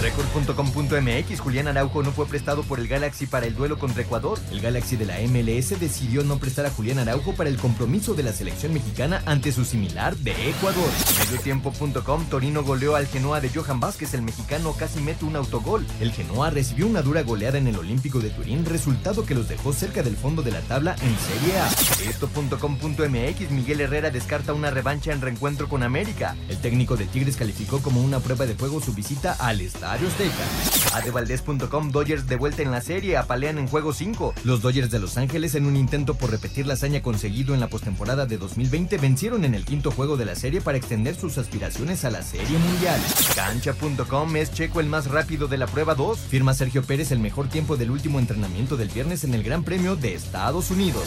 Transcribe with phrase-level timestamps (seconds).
[0.00, 4.38] Record.com.mx Julián Araujo no fue prestado por el Galaxy para el duelo contra Ecuador.
[4.52, 8.22] El Galaxy de la MLS decidió no prestar a Julián Araujo para el compromiso de
[8.22, 10.88] la selección mexicana ante su similar de Ecuador.
[11.24, 14.14] Mediotiempo.com Torino goleó al Genoa de Johan Vázquez.
[14.14, 15.84] El mexicano casi mete un autogol.
[16.00, 19.72] El Genoa recibió una dura goleada en el Olímpico de Turín, resultado que los dejó
[19.72, 21.68] cerca del fondo de la tabla en Serie A.
[22.08, 26.36] Esto.com.mx Miguel Herrera descarta una revancha en reencuentro con América.
[26.48, 29.60] El técnico de Tigres calificó como una prueba de fuego su visita al
[29.92, 30.94] Azteca.
[30.94, 34.34] Adevaldez.com Dodgers de vuelta en la serie, apalean en juego 5.
[34.44, 37.68] Los Dodgers de Los Ángeles, en un intento por repetir la hazaña conseguido en la
[37.68, 42.04] postemporada de 2020, vencieron en el quinto juego de la serie para extender sus aspiraciones
[42.04, 43.00] a la Serie Mundial.
[43.34, 46.18] Cancha.com es Checo el más rápido de la prueba 2.
[46.18, 49.96] Firma Sergio Pérez el mejor tiempo del último entrenamiento del viernes en el Gran Premio
[49.96, 51.04] de Estados Unidos.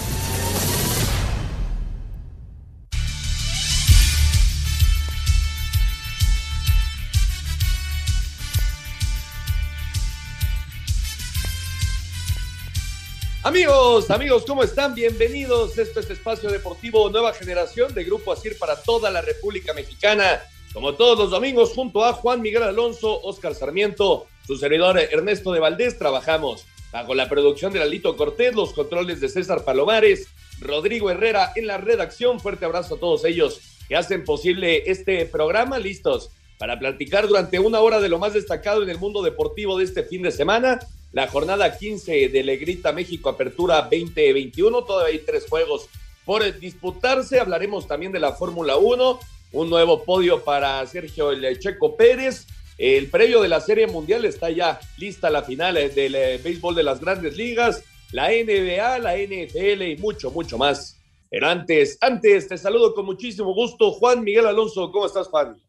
[13.43, 14.93] Amigos, amigos, ¿cómo están?
[14.93, 15.75] Bienvenidos.
[15.75, 20.43] Esto es Espacio Deportivo Nueva Generación de Grupo Asir para toda la República Mexicana.
[20.73, 25.59] Como todos los domingos, junto a Juan Miguel Alonso, Oscar Sarmiento, su servidor Ernesto de
[25.59, 30.27] Valdés, trabajamos bajo la producción de Lalito Cortés, los controles de César Palomares,
[30.59, 32.39] Rodrigo Herrera en la redacción.
[32.39, 35.79] Fuerte abrazo a todos ellos que hacen posible este programa.
[35.79, 39.85] Listos para platicar durante una hora de lo más destacado en el mundo deportivo de
[39.85, 40.79] este fin de semana
[41.11, 44.83] la jornada 15 de Legrita México Apertura 2021.
[44.83, 45.89] Todavía hay tres juegos
[46.25, 47.39] por disputarse.
[47.39, 49.19] Hablaremos también de la Fórmula 1,
[49.53, 52.47] un nuevo podio para Sergio El Checo Pérez.
[52.77, 56.83] El previo de la Serie Mundial está ya lista la final del eh, béisbol de
[56.83, 60.97] las grandes ligas, la NBA, la NFL y mucho, mucho más.
[61.29, 63.91] Pero antes, antes, te saludo con muchísimo gusto.
[63.91, 65.61] Juan Miguel Alonso, ¿cómo estás, Juan?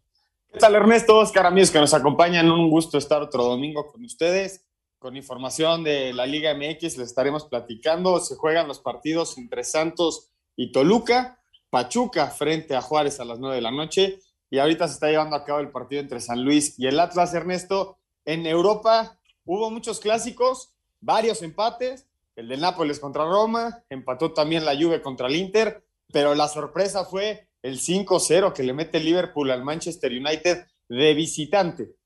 [0.52, 1.18] ¿Qué tal, Ernesto?
[1.18, 2.50] Oscar, amigos que nos acompañan.
[2.50, 4.64] Un gusto estar otro domingo con ustedes
[5.02, 8.20] con información de la Liga MX, les estaremos platicando.
[8.20, 13.56] Se juegan los partidos entre Santos y Toluca, Pachuca frente a Juárez a las 9
[13.56, 14.20] de la noche.
[14.48, 17.34] Y ahorita se está llevando a cabo el partido entre San Luis y el Atlas
[17.34, 17.98] Ernesto.
[18.24, 22.06] En Europa hubo muchos clásicos, varios empates.
[22.36, 27.04] El de Nápoles contra Roma, empató también la Juve contra el Inter, pero la sorpresa
[27.04, 31.96] fue el 5-0 que le mete Liverpool al Manchester United de visitante.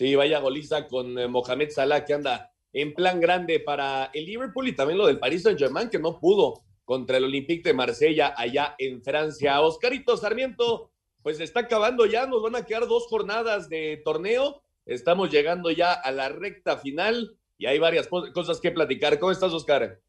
[0.00, 4.66] Sí, vaya goliza con eh, Mohamed Salah que anda en plan grande para el Liverpool
[4.66, 8.74] y también lo del Paris Saint-Germain que no pudo contra el Olympique de Marsella allá
[8.78, 9.60] en Francia.
[9.60, 10.90] Oscarito Sarmiento,
[11.22, 14.62] pues está acabando ya, nos van a quedar dos jornadas de torneo.
[14.86, 19.18] Estamos llegando ya a la recta final y hay varias cosas que platicar.
[19.18, 20.00] ¿Cómo estás, Oscar?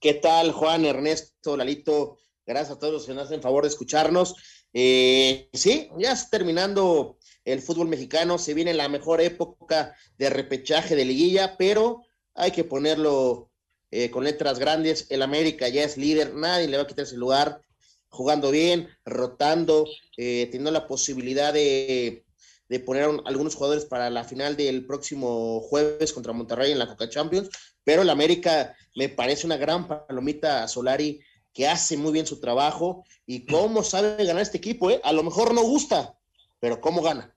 [0.00, 2.16] ¿Qué tal, Juan, Ernesto, Lalito?
[2.46, 4.34] Gracias a todos los que nos hacen favor de escucharnos.
[4.72, 11.04] Eh, sí, ya terminando el fútbol mexicano, se viene la mejor época de repechaje de
[11.04, 12.02] liguilla, pero
[12.34, 13.50] hay que ponerlo
[13.90, 15.06] eh, con letras grandes.
[15.10, 17.62] El América ya es líder, nadie le va a quitar ese lugar,
[18.08, 19.86] jugando bien, rotando,
[20.16, 22.24] eh, teniendo la posibilidad de,
[22.84, 27.50] poner algunos jugadores para la final del próximo jueves contra Monterrey en la Coca Champions,
[27.82, 31.20] pero el América me parece una gran palomita Solari
[31.52, 35.00] que hace muy bien su trabajo y cómo sabe ganar este equipo, ¿eh?
[35.02, 36.16] A lo mejor no gusta,
[36.60, 37.34] pero ¿cómo gana?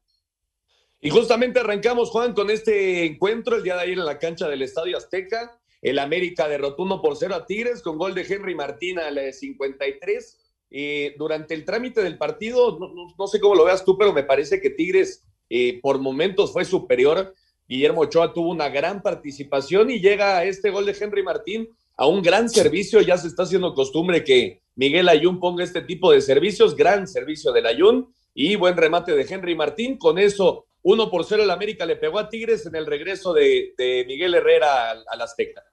[1.02, 4.62] Y justamente arrancamos, Juan, con este encuentro el día de ayer en la cancha del
[4.62, 5.60] Estadio Azteca.
[5.82, 9.34] El América derrotó 1 por 0 a Tigres con gol de Henry Martín a la
[9.34, 10.40] 53.
[10.72, 12.80] Eh, durante el trámite del partido,
[13.18, 16.64] no, sé cómo lo veas tú, pero me parece que Tigres eh, por momentos fue
[16.64, 17.36] superior.
[17.68, 21.68] Guillermo Ochoa tuvo una gran participación y llega a este gol de Henry Martín
[21.98, 23.02] a un gran servicio.
[23.02, 26.78] Ya se está haciendo costumbre que Miguel Ayun ponga este tipo de servicios.
[26.78, 29.98] Gran servicio del Ayun y buen remate de Henry Martín.
[29.98, 33.74] Con eso, uno por cero el América le pegó a Tigres en el regreso de,
[34.08, 35.64] Miguel Herrera al, Azteca.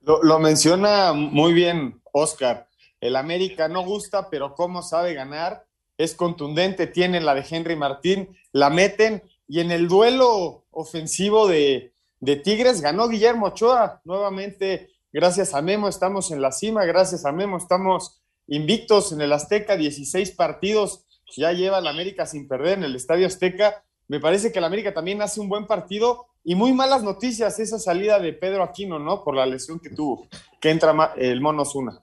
[0.00, 2.68] Lo, menciona muy bien Oscar.
[3.00, 5.64] El América no gusta, pero cómo sabe ganar.
[5.96, 11.92] Es contundente, tiene la de Henry Martín, la meten y en el duelo ofensivo de,
[12.20, 14.00] de Tigres ganó Guillermo Ochoa.
[14.04, 19.32] Nuevamente, gracias a Memo estamos en la cima, gracias a Memo estamos invictos en el
[19.32, 21.04] Azteca, 16 partidos
[21.36, 23.84] ya lleva la América sin perder en el Estadio Azteca.
[24.08, 27.78] Me parece que la América también hace un buen partido y muy malas noticias esa
[27.78, 29.22] salida de Pedro Aquino, ¿no?
[29.22, 30.28] Por la lesión que tuvo,
[30.60, 32.02] que entra el Mono Zuna.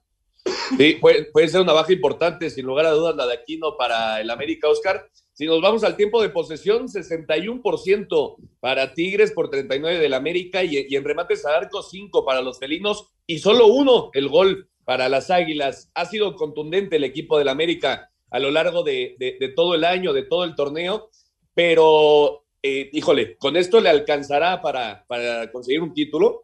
[0.77, 4.29] Sí, puede, ser una baja importante, sin lugar a dudas, la de Aquino para el
[4.29, 5.09] América, Oscar.
[5.33, 10.85] Si nos vamos al tiempo de posesión, 61% para Tigres por 39 del América y,
[10.87, 15.09] y en remates a arco 5 para los felinos y solo uno el gol para
[15.09, 15.91] las Águilas.
[15.95, 20.13] Ha sido contundente el equipo del América a lo largo de, de, todo el año,
[20.13, 21.09] de todo el torneo,
[21.53, 26.43] pero eh, híjole, ¿con esto le alcanzará para, para conseguir un título?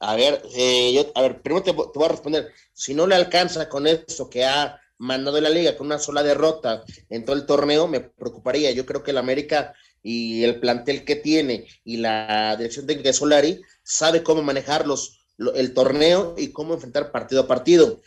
[0.00, 2.52] A ver, eh, yo, a ver, primero te, voy a responder.
[2.72, 6.84] Si no le alcanza con eso que ha mandado la liga con una sola derrota
[7.08, 8.70] en todo el torneo, me preocuparía.
[8.72, 13.62] Yo creo que el América y el plantel que tiene y la dirección de Solari
[13.82, 15.24] sabe cómo manejar los,
[15.54, 18.00] el torneo y cómo enfrentar partido a partido.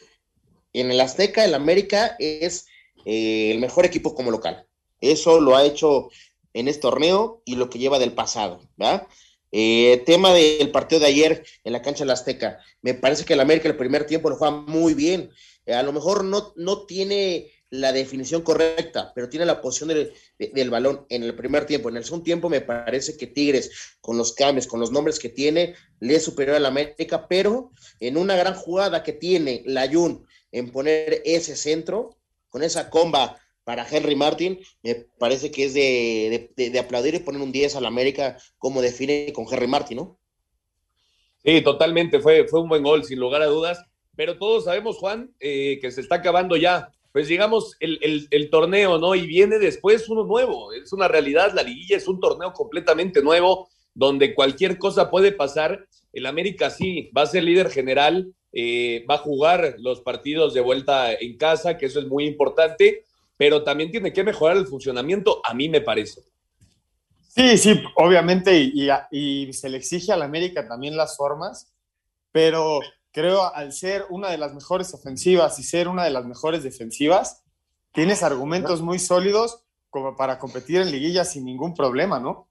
[0.74, 2.68] En el Azteca, el América es
[3.06, 4.66] eh, el mejor equipo como local.
[5.02, 6.10] Eso lo ha hecho
[6.54, 9.08] en este torneo y lo que lleva del pasado, ¿verdad?
[9.52, 12.60] Eh, tema del partido de ayer en la cancha de la Azteca.
[12.82, 15.32] Me parece que el América el primer tiempo lo juega muy bien.
[15.66, 20.14] Eh, a lo mejor no, no tiene la definición correcta, pero tiene la posición del,
[20.38, 21.90] del, balón en el primer tiempo.
[21.90, 25.30] En el segundo tiempo me parece que Tigres, con los cambios, con los nombres que
[25.30, 30.27] tiene, le es superior al América, pero en una gran jugada que tiene la Jun
[30.52, 32.16] en poner ese centro,
[32.50, 37.42] con esa comba para Henry Martin, me parece que es de, de, aplaudir y poner
[37.42, 40.20] un 10 al América como define con Henry Martin, ¿no?
[41.44, 43.84] Sí, totalmente, fue, fue un buen gol, sin lugar a dudas,
[44.16, 48.50] pero todos sabemos, Juan, eh, que se está acabando ya, pues digamos, el, el, el,
[48.50, 49.16] torneo, ¿no?
[49.16, 53.68] Y viene después uno nuevo, es una realidad, la liguilla es un torneo completamente nuevo,
[53.94, 59.16] donde cualquier cosa puede pasar, el América sí, va a ser líder general, eh, va
[59.16, 63.04] a jugar los partidos de vuelta en casa, que eso es muy importante,
[63.38, 66.22] pero también tiene que mejorar el funcionamiento, a mí me parece.
[67.28, 71.72] Sí, sí, obviamente, y, y, y se le exige a la América también las formas,
[72.32, 72.80] pero
[73.12, 77.44] creo al ser una de las mejores ofensivas y ser una de las mejores defensivas,
[77.92, 82.48] tienes argumentos muy sólidos como para competir en liguilla sin ningún problema, ¿no?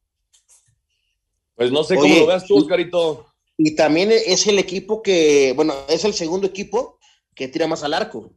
[1.55, 3.27] Pues no sé Oye, cómo lo veas tú, Oscarito.
[3.59, 6.99] Y también es el equipo que, bueno, es el segundo equipo
[7.35, 8.35] que tira más al arco.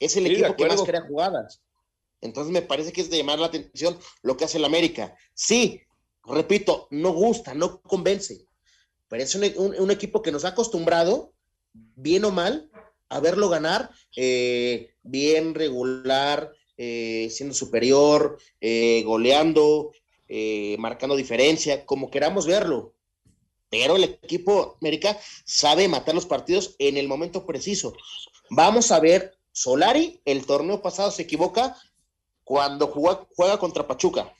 [0.00, 1.62] Es el sí, equipo que más crea jugadas.
[2.20, 5.16] Entonces me parece que es de llamar la atención lo que hace el América.
[5.34, 5.82] Sí,
[6.24, 8.46] repito, no gusta, no convence,
[9.08, 11.32] pero es un, un, un equipo que nos ha acostumbrado,
[11.72, 12.70] bien o mal,
[13.08, 19.92] a verlo ganar, eh, bien, regular, eh, siendo superior, eh, goleando,
[20.28, 22.94] eh, marcando diferencia, como queramos verlo.
[23.72, 27.94] Pero el equipo América sabe matar los partidos en el momento preciso.
[28.50, 31.74] Vamos a ver Solari, el torneo pasado se equivoca
[32.44, 34.34] cuando juega, juega contra Pachuca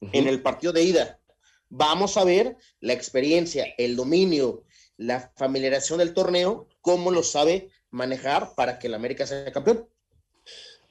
[0.00, 0.10] uh -huh.
[0.14, 1.20] en el partido de ida.
[1.68, 4.64] Vamos a ver la experiencia, el dominio,
[4.96, 9.86] la familiarización del torneo, cómo lo sabe manejar para que el América sea campeón.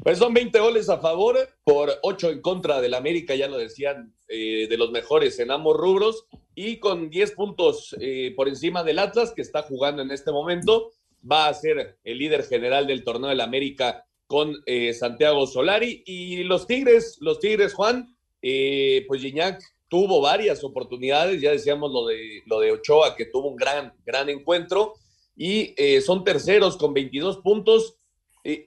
[0.03, 4.13] Pues son 20 goles a favor por 8 en contra del América, ya lo decían,
[4.27, 6.27] eh, de los mejores en ambos rubros,
[6.57, 10.91] y con 10 puntos eh, por encima del Atlas, que está jugando en este momento
[11.29, 16.01] va a ser el líder general del torneo del América con eh, Santiago Solari.
[16.07, 22.07] Y los Tigres, los Tigres, Juan, eh, pues Gignac tuvo varias oportunidades, ya decíamos lo
[22.07, 24.95] de, lo de Ochoa, que tuvo un gran, gran encuentro,
[25.35, 27.96] y son terceros con 22 puntos.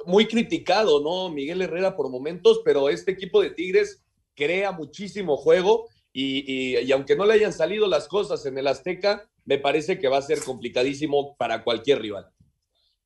[0.07, 1.31] Muy criticado, ¿no?
[1.31, 4.03] Miguel Herrera por momentos, pero este equipo de Tigres
[4.35, 9.29] crea muchísimo juego y, y, aunque no le hayan salido las cosas en el Azteca,
[9.45, 12.31] me parece que va a ser complicadísimo para cualquier rival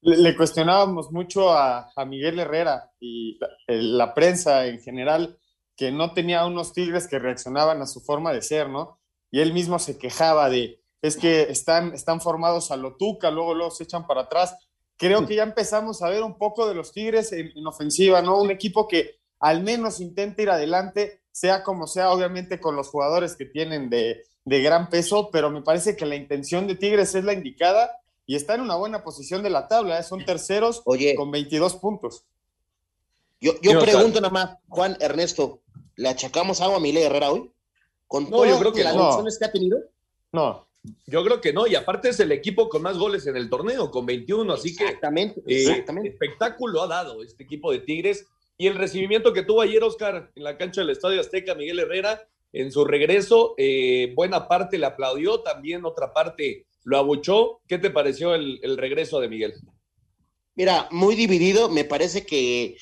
[0.05, 5.39] le cuestionábamos mucho a, a, Miguel Herrera y la, prensa en general
[5.77, 8.99] que no tenía unos tigres que reaccionaban a su forma de ser, ¿no?
[9.31, 13.55] Y él mismo se quejaba de, es que están, están formados a lo tuca, luego
[13.55, 14.57] los echan para atrás.
[14.97, 18.41] Creo que ya empezamos a ver un poco de los tigres en, en ofensiva, ¿no?
[18.41, 23.37] Un equipo que al menos intenta ir adelante, sea como sea, obviamente con los jugadores
[23.37, 27.25] que tienen de, de gran peso, pero me parece que la intención de Tigres es
[27.25, 27.91] la indicada
[28.27, 30.03] y está en una buena posición de la tabla, ¿eh?
[30.03, 32.25] son terceros Oye, con 22 puntos.
[33.41, 35.61] Yo, yo pregunto nada más, Juan Ernesto,
[35.97, 37.53] ¿le achacamos algo a Miguel Herrera hoy?
[38.07, 39.09] ¿Con no, yo creo que las no.
[39.09, 39.79] opciones que ha tenido?
[40.33, 40.64] No.
[41.07, 43.91] Yo creo que no, y aparte es el equipo con más goles en el torneo,
[43.91, 46.11] con 21, así exactamente, que eh, exactamente.
[46.11, 48.27] espectáculo ha dado este equipo de Tigres.
[48.57, 52.29] Y el recibimiento que tuvo ayer Oscar en la cancha del Estadio Azteca, Miguel Herrera,
[52.53, 57.61] en su regreso, eh, buena parte le aplaudió, también otra parte lo abuchó.
[57.67, 59.55] ¿Qué te pareció el, el, regreso de Miguel?
[60.55, 61.69] Mira, muy dividido.
[61.69, 62.77] Me parece que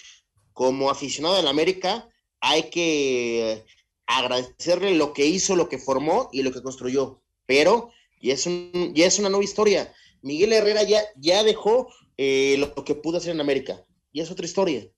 [0.53, 2.07] como aficionado del América
[2.41, 3.65] hay que
[4.07, 7.22] agradecerle lo que hizo, lo que formó y lo que construyó.
[7.53, 7.91] Pero
[8.23, 9.93] ya es, un, ya es una nueva historia.
[10.23, 13.85] Miguel Herrera ya, ya dejó eh, lo que pudo hacer en América.
[14.11, 14.89] Y es otra historia.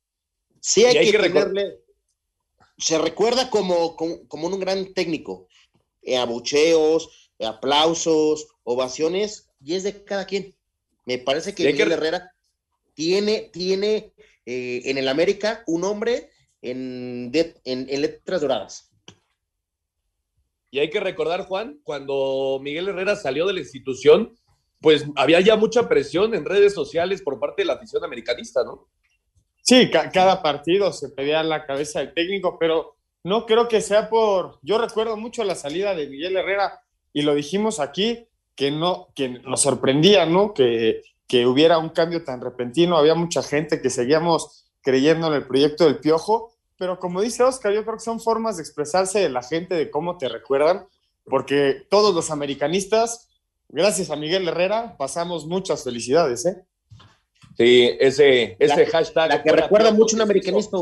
[0.61, 1.81] Sí hay, que, tenerle.
[2.79, 5.49] Se recuerda como, como, un gran técnico.
[6.03, 10.55] Eh, abucheos, aplausos, ovaciones, y es de cada quien.
[11.07, 12.37] Me parece que Miguel Herrera
[12.95, 14.13] tiene, tiene
[14.47, 16.31] eh, en el América un hombre
[16.63, 17.33] en,
[17.65, 18.94] en letras doradas.
[20.75, 24.35] Y hay que recordar, Juan, cuando Miguel Herrera salió de la institución,
[24.81, 28.89] pues había ya mucha presión en redes sociales por parte de la afición americanista, ¿no?
[29.63, 34.59] Sí, cada partido se pedía la cabeza del técnico, pero no creo que sea por.
[34.63, 36.81] Yo recuerdo mucho la salida de Miguel Herrera
[37.13, 38.27] y lo dijimos aquí
[38.57, 40.55] que no, que nos sorprendía, ¿no?
[40.55, 42.97] Que, que hubiera un cambio tan repentino.
[42.97, 46.53] Había mucha gente que seguíamos creyendo en el proyecto del Piojo
[46.85, 49.91] pero como dice Oscar, yo creo que son formas de expresarse de la gente, de
[49.91, 50.87] cómo te recuerdan,
[51.25, 53.31] porque todos los americanistas,
[53.71, 56.63] gracias a Miguel Herrera, pasamos muchas felicidades, ¿eh?
[57.57, 59.31] Sí, ese, ese hashtag.
[59.31, 60.77] La que recuerda mucho un americanista.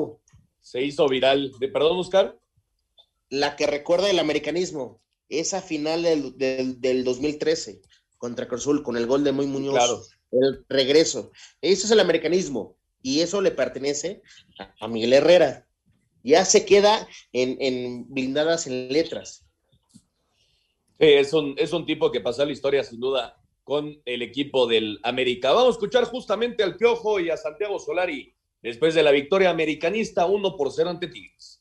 [0.61, 1.53] Se hizo viral.
[1.61, 2.37] De, ¿Perdón, Oscar?
[3.29, 6.37] La que recuerda el americanismo, esa final del,
[6.81, 7.81] del, 2013
[8.19, 9.75] contra Cruzul con el gol de Muy Muñoz.
[9.75, 10.03] Claro.
[10.33, 11.31] El regreso.
[11.61, 14.21] Eso es el americanismo y eso le pertenece
[14.81, 15.69] a Miguel Herrera
[16.23, 19.45] ya se queda en, blindadas en letras.
[20.99, 24.99] es un, es un tipo que pasa la historia sin duda con el equipo del
[25.03, 25.53] América.
[25.53, 30.27] Vamos a escuchar justamente al Piojo y a Santiago Solari después de la victoria americanista
[30.27, 31.52] 1 por 0 ante Tigres.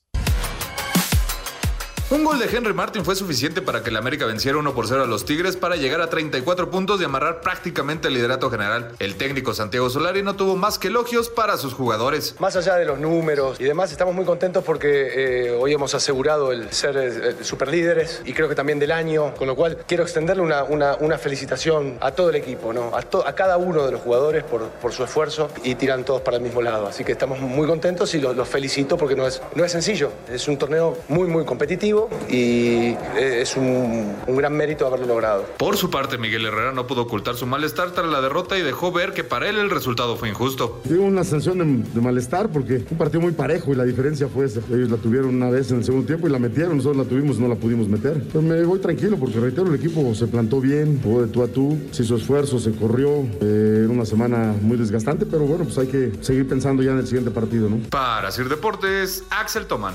[2.12, 5.04] Un gol de Henry Martin fue suficiente para que el América venciera 1 por 0
[5.04, 8.92] a los Tigres para llegar a 34 puntos y amarrar prácticamente el liderato general.
[9.00, 12.36] El técnico Santiago Solari no tuvo más que elogios para sus jugadores.
[12.38, 16.52] Más allá de los números y demás, estamos muy contentos porque eh, hoy hemos asegurado
[16.52, 20.44] el ser eh, superlíderes y creo que también del año, con lo cual quiero extenderle
[20.44, 22.92] una, una, felicitación a todo el equipo, ¿no?
[22.94, 26.36] a, a cada uno de los jugadores por, por, su esfuerzo y tiran todos para
[26.36, 26.88] el mismo lado.
[26.88, 30.12] Así que estamos muy contentos y los, los felicito porque no es, no es sencillo.
[30.30, 35.46] Es un torneo muy, muy competitivo y es un, gran mérito haberlo logrado.
[35.58, 38.92] Por su parte, Miguel Herrera no pudo ocultar su malestar tras la derrota y dejó
[38.92, 40.82] ver que para él el resultado fue injusto.
[40.88, 44.60] Tuve una sensación de, malestar porque un partido muy parejo y la diferencia fue esa.
[44.70, 47.38] Ellos la tuvieron una vez en el segundo tiempo y la metieron, nosotros la tuvimos
[47.38, 48.24] y no la pudimos meter.
[48.28, 51.48] Pero me voy tranquilo porque reitero, el equipo se plantó bien, jugó de tú a
[51.48, 53.26] tú, se hizo esfuerzo, se corrió.
[53.42, 57.08] Eh, una semana muy desgastante, pero bueno, pues hay que seguir pensando ya en el
[57.08, 57.78] siguiente partido, ¿no?
[57.90, 59.94] Para Sir Deportes, Axel Toman.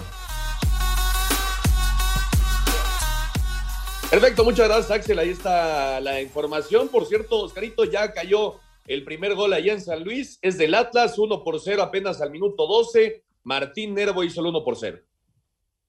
[4.16, 6.88] Perfecto, muchas gracias Axel, ahí está la información.
[6.88, 11.18] Por cierto, Oscarito ya cayó el primer gol allá en San Luis, es del Atlas,
[11.18, 13.22] 1 por 0 apenas al minuto 12.
[13.44, 15.00] Martín Nervo hizo el 1 por 0.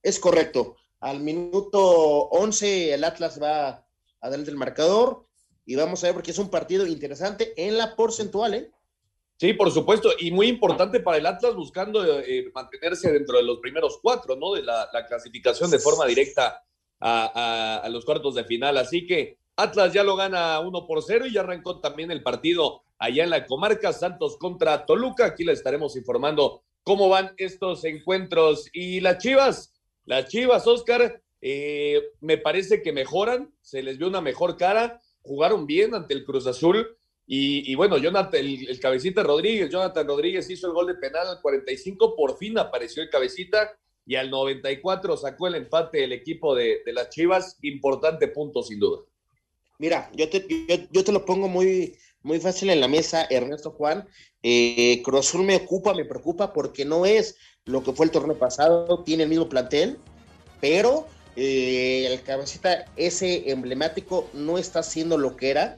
[0.03, 0.75] Es correcto.
[1.00, 3.88] Al minuto 11 el Atlas va
[4.19, 5.25] adelante el marcador
[5.65, 8.72] y vamos a ver porque es un partido interesante en la porcentual, ¿eh?
[9.38, 13.60] Sí, por supuesto, y muy importante para el Atlas buscando eh, mantenerse dentro de los
[13.60, 14.51] primeros cuatro, ¿no?
[14.53, 16.62] De la, la clasificación de forma directa
[17.00, 18.77] a, los cuartos de final.
[18.77, 22.84] Así que Atlas ya lo gana 1 por 0 y ya arrancó también el partido
[23.00, 25.25] allá en la comarca Santos contra Toluca.
[25.25, 28.70] Aquí les estaremos informando cómo van estos encuentros.
[28.74, 29.74] Y las Chivas,
[30.06, 35.68] las Chivas, Oscar, eh, me parece que mejoran, se les vio una mejor cara, jugaron
[35.68, 36.96] bien ante el Cruz Azul.
[37.30, 41.42] Y, bueno, Jonathan, el, el, cabecita Rodríguez, Jonathan Rodríguez hizo el gol de penal al
[41.42, 43.77] 45, por fin apareció el cabecita
[44.08, 47.58] y al 94 sacó el empate el equipo de, las Chivas.
[47.62, 49.02] Importante punto, sin duda.
[49.80, 54.08] Mira, yo te, yo, te lo pongo muy, muy fácil en la mesa, Ernesto Juan.
[54.42, 55.04] Eh,
[55.44, 57.36] me ocupa, me preocupa porque no es
[57.66, 59.98] lo que fue el torneo pasado, tiene el mismo plantel,
[60.62, 65.78] pero eh, el cabecita ese emblemático no está haciendo lo que era.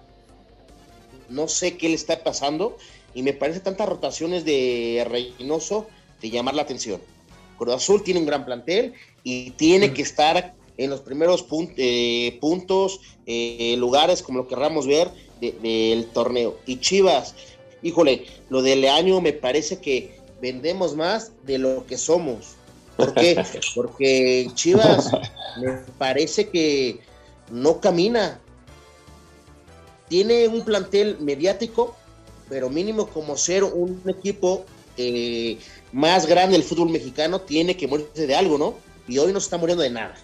[1.29, 2.77] No sé qué le está pasando
[3.15, 5.87] y me parece tantas rotaciones de Reynoso
[6.21, 7.01] de llamar la atención.
[7.59, 11.45] Cruz Azul tiene un gran plantel y tiene que estar en los primeros
[11.77, 15.11] eh, puntos, eh, lugares, como lo querramos ver,
[15.41, 16.57] del torneo.
[16.65, 17.35] Y Chivas,
[17.83, 22.55] híjole, lo del año me parece que vendemos más de lo que somos.
[22.95, 23.43] ¿Por qué?
[23.75, 25.11] Porque Chivas
[25.61, 26.99] me parece que
[27.51, 28.39] no camina.
[30.07, 31.95] Tiene un plantel mediático,
[32.47, 34.65] pero mínimo como ser un equipo
[34.99, 35.57] eh,
[35.93, 38.75] más grande del fútbol mexicano tiene que morirse de algo, ¿no?
[39.07, 40.15] Y hoy no se está muriendo de nada.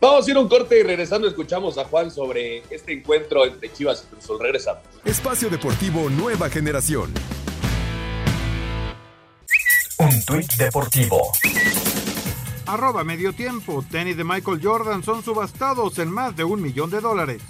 [0.00, 3.72] Vamos a ir a un corte y regresando escuchamos a Juan sobre este encuentro entre
[3.72, 4.40] Chivas y Cruzul.
[4.40, 4.82] Regresamos.
[5.04, 7.12] Espacio Deportivo Nueva Generación.
[9.98, 11.32] Un tuit deportivo.
[12.66, 13.84] Arroba medio tiempo.
[13.90, 17.42] Tenis de Michael Jordan son subastados en más de un millón de dólares.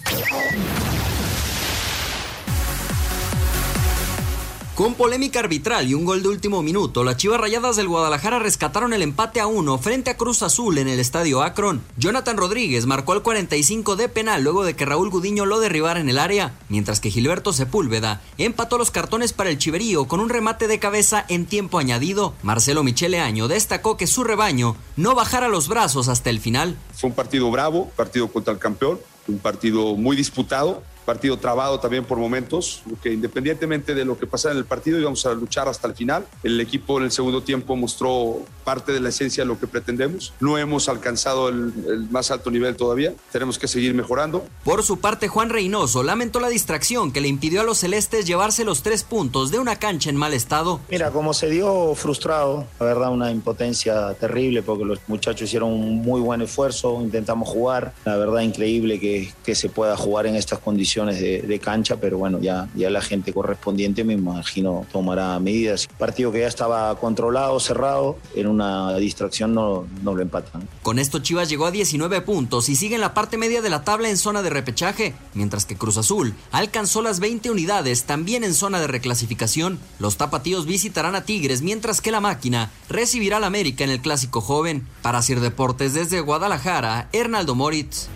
[4.76, 8.92] Con polémica arbitral y un gol de último minuto, las Chivas Rayadas del Guadalajara rescataron
[8.92, 11.82] el empate a uno frente a Cruz Azul en el estadio Akron.
[11.96, 16.10] Jonathan Rodríguez marcó el 45 de penal luego de que Raúl Gudiño lo derribara en
[16.10, 20.68] el área, mientras que Gilberto Sepúlveda empató los cartones para el Chiverío con un remate
[20.68, 22.34] de cabeza en tiempo añadido.
[22.42, 26.76] Marcelo Michele Año destacó que su rebaño no bajara los brazos hasta el final.
[26.92, 32.04] Fue un partido bravo, partido contra el campeón, un partido muy disputado partido trabado también
[32.04, 35.86] por momentos, que independientemente de lo que pasara en el partido íbamos a luchar hasta
[35.86, 36.26] el final.
[36.42, 40.34] El equipo en el segundo tiempo mostró parte de la esencia de lo que pretendemos.
[40.40, 44.44] No hemos alcanzado el, el más alto nivel todavía, tenemos que seguir mejorando.
[44.64, 48.64] Por su parte, Juan Reynoso lamentó la distracción que le impidió a los celestes llevarse
[48.64, 50.80] los tres puntos de una cancha en mal estado.
[50.90, 56.02] Mira, como se dio frustrado, la verdad una impotencia terrible porque los muchachos hicieron un
[56.02, 60.58] muy buen esfuerzo, intentamos jugar, la verdad increíble que, que se pueda jugar en estas
[60.58, 65.88] condiciones de, cancha, pero bueno, ya, ya la gente correspondiente me imagino tomará medidas.
[65.98, 70.68] Partido que ya estaba controlado, cerrado, en una distracción no, no lo empatan.
[70.82, 73.84] Con esto Chivas llegó a 19 puntos y sigue en la parte media de la
[73.84, 78.54] tabla en zona de repechaje, mientras que Cruz Azul alcanzó las 20 unidades también en
[78.54, 79.78] zona de reclasificación.
[79.98, 84.40] Los tapatíos visitarán a Tigres, mientras que la máquina recibirá al América en el clásico
[84.40, 84.86] joven.
[85.02, 88.08] Para hacer deportes desde Guadalajara, Hernaldo Moritz.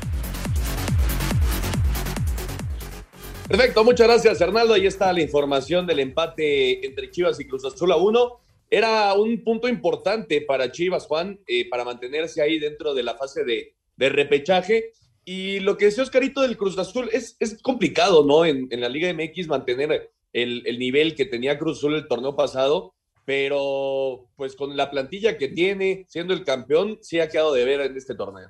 [3.50, 4.75] Perfecto, muchas gracias, Hernaldo.
[4.75, 8.38] Ahí está la información del empate entre Chivas y Cruz Azul a uno.
[8.71, 13.42] Era un punto importante para Chivas, Juan, eh, para mantenerse ahí dentro de la fase
[13.42, 13.75] de,
[14.09, 14.92] repechaje.
[15.25, 18.45] Y lo que decía Oscarito del Cruz Azul es, complicado, ¿no?
[18.45, 22.95] En, la Liga MX mantener el, el, nivel que tenía Cruz Azul el torneo pasado,
[23.25, 27.80] pero pues con la plantilla que tiene, siendo el campeón, sí ha quedado de ver
[27.80, 28.49] en este torneo.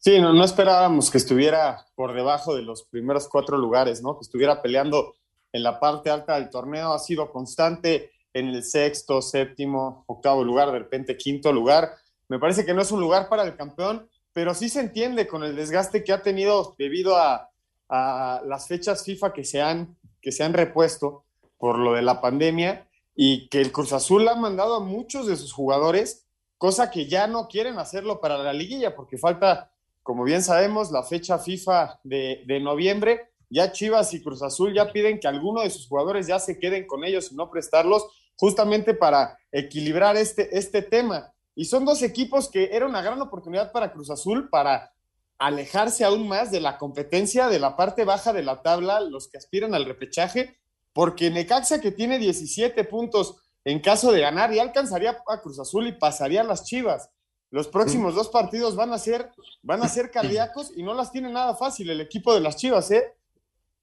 [0.00, 4.14] Sí, no, no esperábamos que estuviera por debajo de los primeros cuatro lugares, ¿no?
[4.14, 5.16] Que estuviera peleando
[5.52, 6.92] en la parte alta del torneo.
[6.92, 11.96] Ha sido constante en el sexto, séptimo, octavo lugar, de repente quinto lugar.
[12.28, 15.42] Me parece que no es un lugar para el campeón, pero sí se entiende con
[15.42, 17.50] el desgaste que ha tenido debido a,
[17.90, 21.24] las fechas FIFA que se, han, que se han repuesto
[21.56, 25.36] por lo de la pandemia y que el Cruz Azul ha mandado a muchos de
[25.36, 26.26] sus jugadores,
[26.58, 31.02] cosa que ya no quieren hacerlo para la liguilla porque falta como bien sabemos, la
[31.02, 35.88] fecha FIFA de, noviembre, ya Chivas y Cruz Azul ya piden que alguno de sus
[35.88, 38.06] jugadores ya se queden con ellos y no prestarlos,
[38.36, 41.32] justamente para equilibrar este, este tema.
[41.54, 44.92] Y son dos equipos que era una gran oportunidad para Cruz Azul para
[45.38, 49.38] alejarse aún más de la competencia de la parte baja de la tabla, los que
[49.38, 50.58] aspiran al repechaje,
[50.92, 55.86] porque Necaxa que tiene 17 puntos en caso de ganar ya alcanzaría a Cruz Azul
[55.86, 57.10] y pasaría a las Chivas.
[57.50, 59.30] Los próximos dos partidos van a ser,
[59.62, 62.90] van a ser cardíacos y no las tiene nada fácil el equipo de las Chivas,
[62.90, 63.14] ¿eh?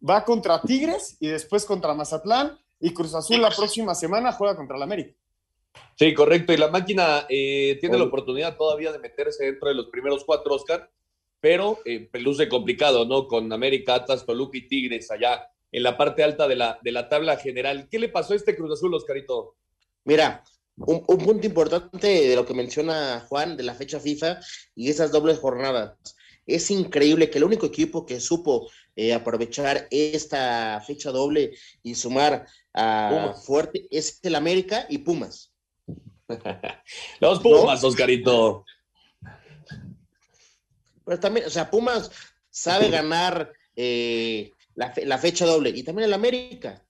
[0.08, 4.78] Va contra Tigres y después contra Mazatlán y Cruz Azul la próxima semana juega contra
[4.78, 5.16] el América.
[5.98, 6.54] Sí, correcto.
[6.54, 10.54] Y la máquina eh, tiene la oportunidad todavía de meterse dentro de los primeros cuatro,
[10.54, 10.92] Oscar,
[11.40, 13.28] pero eh, luce complicado, ¿no?
[13.28, 17.10] Con América, Atlas, Toluca y Tigres allá en la parte alta de la, de la
[17.10, 17.88] tabla general.
[17.90, 19.56] ¿Qué le pasó a este Cruz Azul, Oscarito?
[20.04, 20.44] Mira,
[20.78, 24.40] un, punto importante de lo que menciona Juan de la fecha FIFA
[24.76, 25.96] y esas dobles jornadas.
[26.46, 32.46] Es increíble que el único equipo que supo eh, aprovechar esta fecha doble y sumar
[32.74, 35.52] a fuerte es el América y Pumas.
[37.20, 38.66] Los Pumas, Oscarito.
[41.06, 42.12] Pero también, o sea, Pumas
[42.50, 46.84] sabe ganar eh, la, la, fecha doble y también el América.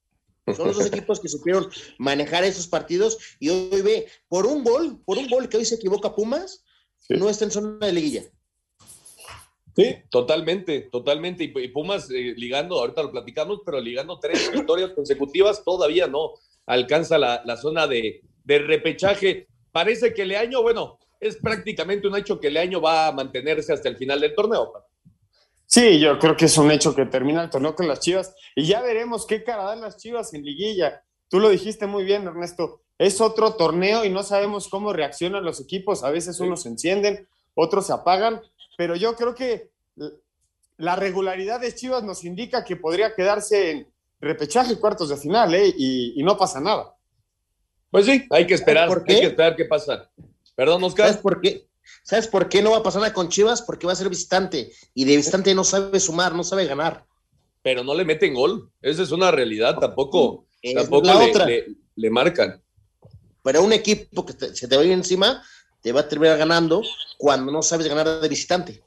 [0.53, 5.01] Son los dos equipos que supieron manejar esos partidos y hoy ve, por un gol,
[5.03, 6.63] por un gol que hoy se equivoca Pumas,
[7.09, 8.23] no está en zona de liguilla.
[9.75, 11.43] Sí, totalmente, totalmente.
[11.43, 16.33] Y, Pumas eh, ligando, ahorita lo platicamos, pero ligando tres victorias consecutivas, todavía no
[16.67, 19.47] alcanza la, zona de, de, repechaje.
[19.71, 23.97] Parece que Leaño, bueno, es prácticamente un hecho que Leaño va a mantenerse hasta el
[23.97, 24.71] final del torneo.
[25.67, 28.65] Sí, yo creo que es un hecho que termina el torneo con las Chivas y
[28.65, 31.03] ya veremos qué cara dan las Chivas en liguilla.
[31.29, 32.81] Tú lo dijiste muy bien, Ernesto.
[32.97, 36.03] Es otro torneo y no sabemos cómo reaccionan los equipos.
[36.03, 38.41] A veces unos se encienden, otros se apagan,
[38.77, 39.71] pero yo creo que
[40.77, 43.87] la regularidad de Chivas nos indica que podría quedarse en
[44.19, 45.73] repechaje cuartos de final, ¿eh?
[45.77, 46.95] y, no pasa nada.
[47.91, 50.09] Pues sí, hay que esperar, hay que esperar qué pasa.
[50.55, 51.07] Perdón, Oscar.
[51.07, 51.67] ¿Sabes por qué?
[52.03, 53.61] ¿Sabes por qué no va a pasar nada con Chivas?
[53.61, 57.05] Porque va a ser visitante y de visitante no sabe sumar, no sabe ganar.
[57.61, 60.45] Pero no le meten gol, esa es una realidad, tampoco,
[60.75, 61.09] tampoco
[61.95, 62.61] le, marcan.
[63.43, 65.43] Pero un equipo que se te va a ir encima
[65.81, 66.81] te va a terminar ganando
[67.17, 68.83] cuando no sabes ganar de visitante.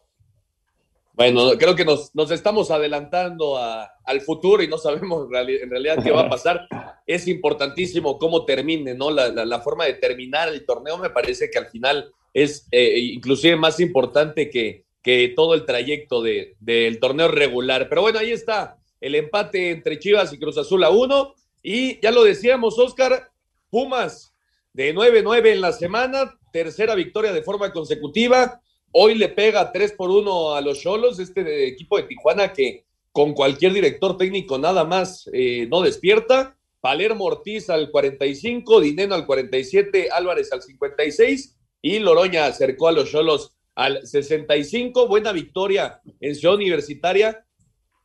[1.18, 6.12] Bueno, creo que nos, nos estamos adelantando al futuro y no sabemos en realidad qué
[6.12, 6.68] va a pasar.
[7.08, 9.11] Es importantísimo cómo termine, ¿no?
[9.11, 13.81] La, forma de terminar el torneo me parece que al final es eh, inclusive más
[13.81, 17.88] importante que, que todo el trayecto de, del torneo regular.
[17.88, 21.35] Pero bueno, ahí está el empate entre Chivas y Cruz Azul a uno.
[21.62, 23.31] Y ya lo decíamos, Oscar,
[23.71, 24.33] Pumas
[24.73, 28.61] de 9-9 en la semana, tercera victoria de forma consecutiva
[28.93, 33.35] Hoy le pega 3 por 1 a los Cholos, este equipo de Tijuana que con
[33.35, 36.57] cualquier director técnico nada más eh, no despierta.
[36.81, 43.11] Palermo Ortiz al 45, Dineno al 47, Álvarez al 56 y Loroña acercó a los
[43.11, 45.09] Cholos al 65.
[45.09, 47.45] Buena victoria en Ciudad Universitaria.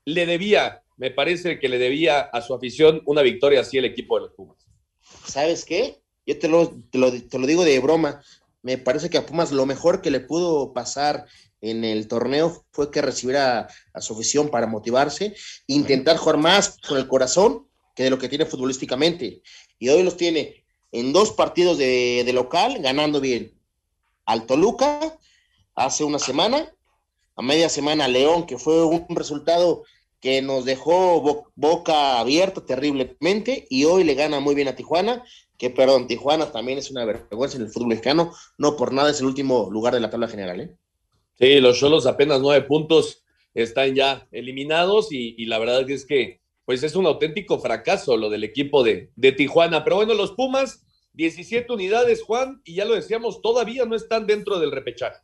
[0.06, 4.16] Le debía, me parece que le debía a su afición una victoria así el equipo
[4.16, 4.58] de los Pumas.
[5.26, 6.02] ¿Sabes qué?
[6.26, 8.22] Yo te lo, te lo, te lo digo de broma
[8.64, 11.26] me parece que a Pumas lo mejor que le pudo pasar
[11.62, 15.36] en el torneo fue que recibiera a su afición para motivarse,
[15.68, 19.42] intentar jugar más con el corazón que de lo que tiene futbolísticamente.
[19.78, 23.54] Y hoy los tiene en dos partidos de, local ganando bien.
[24.26, 25.18] Al Toluca
[25.76, 26.74] hace una semana,
[27.36, 29.84] a media semana León, que fue un resultado
[30.20, 35.24] que nos dejó boca abierta terriblemente y hoy le gana muy bien a Tijuana
[35.64, 39.22] que perdón, Tijuana también es una vergüenza en el fútbol mexicano, no por nada es
[39.22, 40.76] el último lugar de la tabla general, ¿eh?
[41.40, 46.84] Sí, los Cholos apenas nueve puntos están ya eliminados y, la verdad es que pues
[46.84, 49.86] es un auténtico fracaso lo del equipo de, de Tijuana.
[49.86, 54.60] Pero bueno, los Pumas, 17 unidades, Juan, y ya lo decíamos, todavía no están dentro
[54.60, 55.21] del repechaje.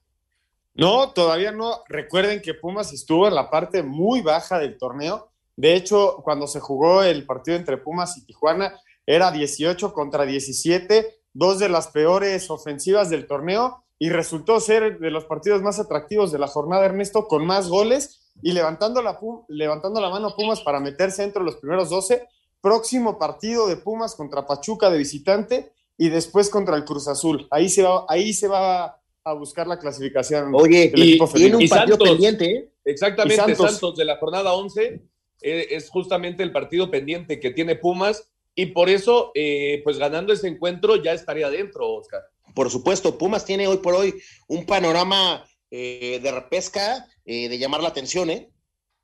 [0.76, 1.84] No, todavía no.
[1.88, 5.32] Recuerden que Pumas estuvo en la parte muy baja del torneo.
[5.56, 11.22] De hecho, cuando se jugó el partido entre Pumas y Tijuana, era 18 contra 17,
[11.34, 16.32] dos de las peores ofensivas del torneo y resultó ser de los partidos más atractivos
[16.32, 20.80] de la jornada, Ernesto, con más goles y levantando la, levantando la mano Pumas para
[20.80, 22.26] meterse entre los primeros 12.
[22.62, 27.48] Próximo partido de Pumas contra Pachuca de visitante y después contra el Cruz Azul.
[27.52, 30.52] Ahí se va, ahí se va a buscar la clasificación.
[30.56, 32.52] Oye, y, tiene un partido pendiente.
[32.52, 32.70] ¿eh?
[32.86, 33.96] Exactamente, Santos.
[33.96, 35.02] de la jornada 11
[35.42, 40.34] eh, es justamente el partido pendiente que tiene Pumas y por eso, eh, pues ganando
[40.34, 42.24] ese encuentro ya estaría dentro, Oscar.
[42.54, 44.16] Por supuesto, Pumas tiene hoy por hoy
[44.48, 48.50] un panorama eh, de repesca eh, de llamar la atención, ¿eh?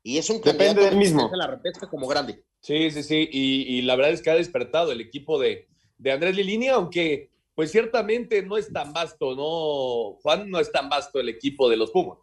[0.02, 1.30] Y es un Depende del mismo.
[1.32, 2.44] la repesca como grande.
[2.60, 3.28] Sí, sí, sí.
[3.32, 7.70] Y, la verdad es que ha despertado el equipo de, de Andrés Lilini, aunque pues
[7.70, 10.18] ciertamente no es tan vasto, ¿no?
[10.22, 12.18] Juan, no es tan vasto el equipo de los Pumas.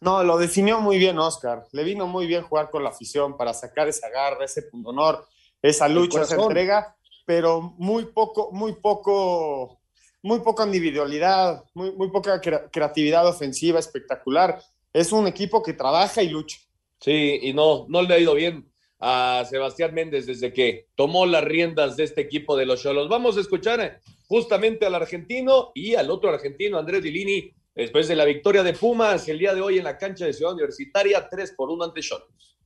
[0.00, 1.64] No, lo definió muy bien Oscar.
[1.72, 5.24] Le vino muy bien jugar con la afición para sacar esa garra, ese punto honor
[5.62, 9.80] esa lucha, esa entrega, pero muy poco, muy poco,
[10.22, 14.60] muy poca individualidad, muy, muy poca creatividad ofensiva espectacular.
[14.92, 16.58] Es un equipo que trabaja y lucha.
[17.00, 21.44] Sí, y no, no le ha ido bien a Sebastián Méndez desde que tomó las
[21.44, 23.08] riendas de este equipo de los Cholos.
[23.08, 28.24] Vamos a escuchar justamente al argentino y al otro argentino, Andrés Dilini, después de la
[28.24, 31.70] victoria de Pumas el día de hoy en la cancha de Ciudad Universitaria, 3 por
[31.70, 32.56] 1 ante Cholos.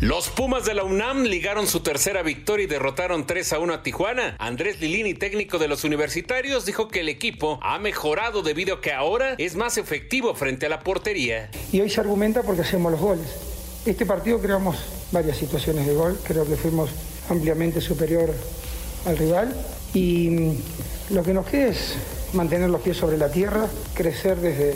[0.00, 3.82] Los Pumas de la UNAM ligaron su tercera victoria y derrotaron 3 a 1 a
[3.82, 4.36] Tijuana.
[4.38, 8.92] Andrés Lilini, técnico de los universitarios, dijo que el equipo ha mejorado debido a que
[8.92, 11.50] ahora es más efectivo frente a la portería.
[11.72, 13.53] Y hoy se argumenta porque hacemos los goles.
[13.86, 14.76] Este partido creamos
[15.12, 16.90] varias situaciones de gol, creo que fuimos
[17.28, 18.32] ampliamente superior
[19.06, 19.54] al rival
[19.92, 21.94] y mm, lo que nos queda es
[22.32, 24.74] mantener los pies sobre la tierra, crecer desde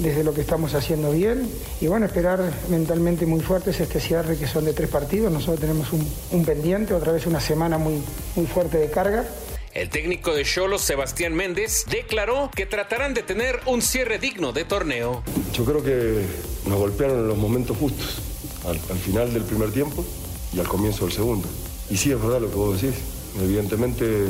[0.00, 1.48] desde lo que estamos haciendo bien
[1.80, 5.30] y bueno, esperar mentalmente muy fuertes este cierre que son de tres partidos.
[5.30, 8.02] Nosotros tenemos un, pendiente, otra vez una semana muy,
[8.34, 9.24] muy fuerte de carga.
[9.72, 14.64] El técnico de Cholos, Sebastián Méndez, declaró que tratarán de tener un cierre digno de
[14.64, 15.22] torneo.
[15.52, 16.24] Yo creo que
[16.66, 18.20] nos golpearon en los momentos justos,
[18.66, 20.04] al, al final del primer tiempo
[20.52, 21.48] y al comienzo del segundo.
[21.90, 22.96] Y sí, es verdad lo que vos decís.
[23.40, 24.26] Evidentemente,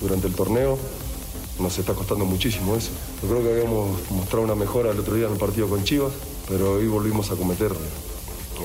[0.00, 0.78] durante el torneo
[1.58, 2.90] nos está costando muchísimo eso.
[3.22, 6.12] Yo creo que habíamos mostrado una mejora el otro día en el partido con Chivas,
[6.48, 7.72] pero hoy volvimos a cometer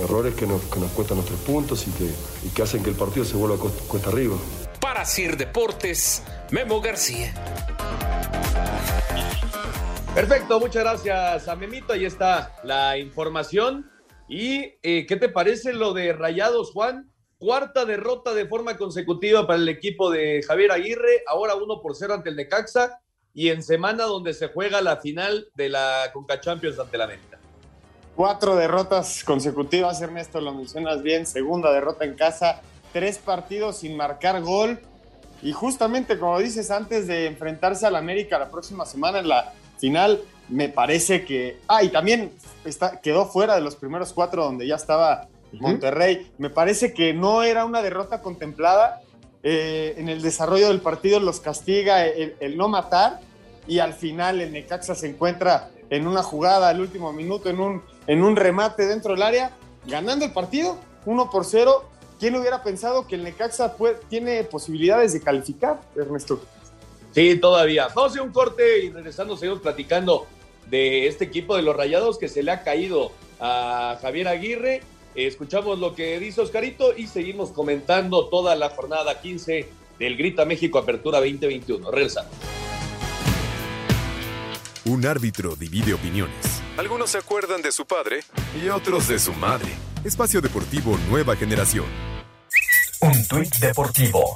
[0.02, 2.06] errores que nos, que nos cuestan nuestros puntos y que,
[2.46, 4.36] y que hacen que el partido se vuelva cuesta arriba.
[4.80, 7.34] Para Sir Deportes, Memo García.
[10.14, 11.94] Perfecto, muchas gracias a Memito.
[11.94, 13.90] Ahí está la información.
[14.28, 17.12] ¿Y eh, qué te parece lo de Rayados, Juan?
[17.38, 22.16] Cuarta derrota de forma consecutiva para el equipo de Javier Aguirre, ahora 1 por 0
[22.16, 23.00] ante el Necaxa
[23.34, 27.38] y en semana donde se juega la final de la Conca Champions ante la América.
[28.16, 32.62] Cuatro derrotas consecutivas, Ernesto, lo mencionas bien, segunda derrota en casa,
[32.94, 34.80] tres partidos sin marcar gol
[35.42, 40.22] y justamente como dices, antes de enfrentarse al América la próxima semana en la final,
[40.50, 41.60] me parece que.
[41.68, 42.32] Ah, y también
[42.64, 45.28] está, quedó fuera de los primeros cuatro donde ya estaba
[45.60, 46.32] Monterrey.
[46.38, 49.02] Me parece que no era una derrota contemplada.
[49.44, 53.20] Eh, en el desarrollo del partido los castiga el, no matar
[53.68, 57.84] y al final el Necaxa se encuentra en una jugada al último minuto, en un,
[58.08, 59.52] en un remate dentro del área,
[59.86, 61.84] ganando el partido 1 por 0.
[62.20, 63.76] ¿Quién hubiera pensado que el Necaxa
[64.10, 66.42] tiene posibilidades de calificar, Ernesto?
[67.14, 67.88] Sí, todavía.
[67.94, 70.26] Vamos a un corte y regresando seguimos platicando
[70.70, 74.82] de este equipo de los Rayados que se le ha caído a Javier Aguirre.
[75.16, 80.78] Escuchamos lo que dice Oscarito y seguimos comentando toda la jornada 15 del Grita México
[80.78, 81.90] Apertura 2021.
[81.92, 82.32] Regresamos.
[84.86, 86.62] Un árbitro divide opiniones.
[86.78, 88.20] Algunos se acuerdan de su padre
[88.64, 89.70] y otros de su madre.
[90.04, 91.86] Espacio Deportivo Nueva Generación.
[93.02, 94.36] Un tuit deportivo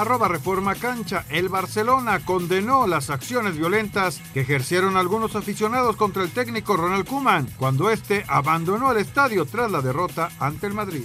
[0.00, 6.30] arroba Reforma Cancha, el Barcelona condenó las acciones violentas que ejercieron algunos aficionados contra el
[6.30, 11.04] técnico Ronald Kuman cuando este abandonó el estadio tras la derrota ante el Madrid.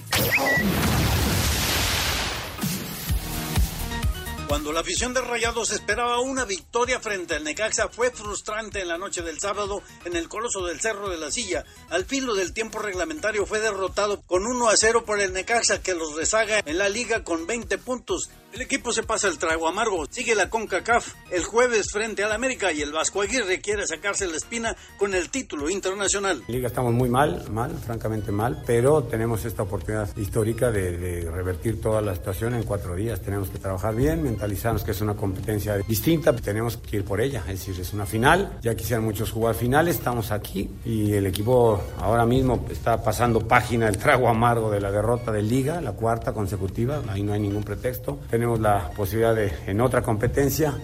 [4.47, 8.99] Cuando la afición de Rayados esperaba una victoria frente al Necaxa, fue frustrante en la
[8.99, 11.65] noche del sábado en el Coloso del Cerro de la Silla.
[11.89, 15.95] Al filo del tiempo reglamentario fue derrotado con 1 a 0 por el Necaxa, que
[15.95, 18.29] los rezaga en la liga con 20 puntos.
[18.53, 21.15] El equipo se pasa el trago amargo, sigue la CONCACAF.
[21.31, 25.31] El jueves frente al América y el Vasco Aguirre quiere sacarse la espina con el
[25.31, 26.43] título internacional.
[26.47, 31.99] Liga estamos muy mal, mal, francamente mal, pero tenemos esta oportunidad histórica de, revertir toda
[32.01, 33.19] la situación en cuatro días.
[33.21, 37.39] Tenemos que trabajar bien, mentalizarnos que es una competencia distinta, tenemos que ir por ella,
[37.47, 41.81] es decir, es una final, ya quisieran muchos jugar finales, estamos aquí y el equipo
[41.99, 46.33] ahora mismo está pasando página el trago amargo de la derrota de Liga, la cuarta
[46.33, 50.77] consecutiva, ahí no hay ningún pretexto la posibilidad de, en otra competencia,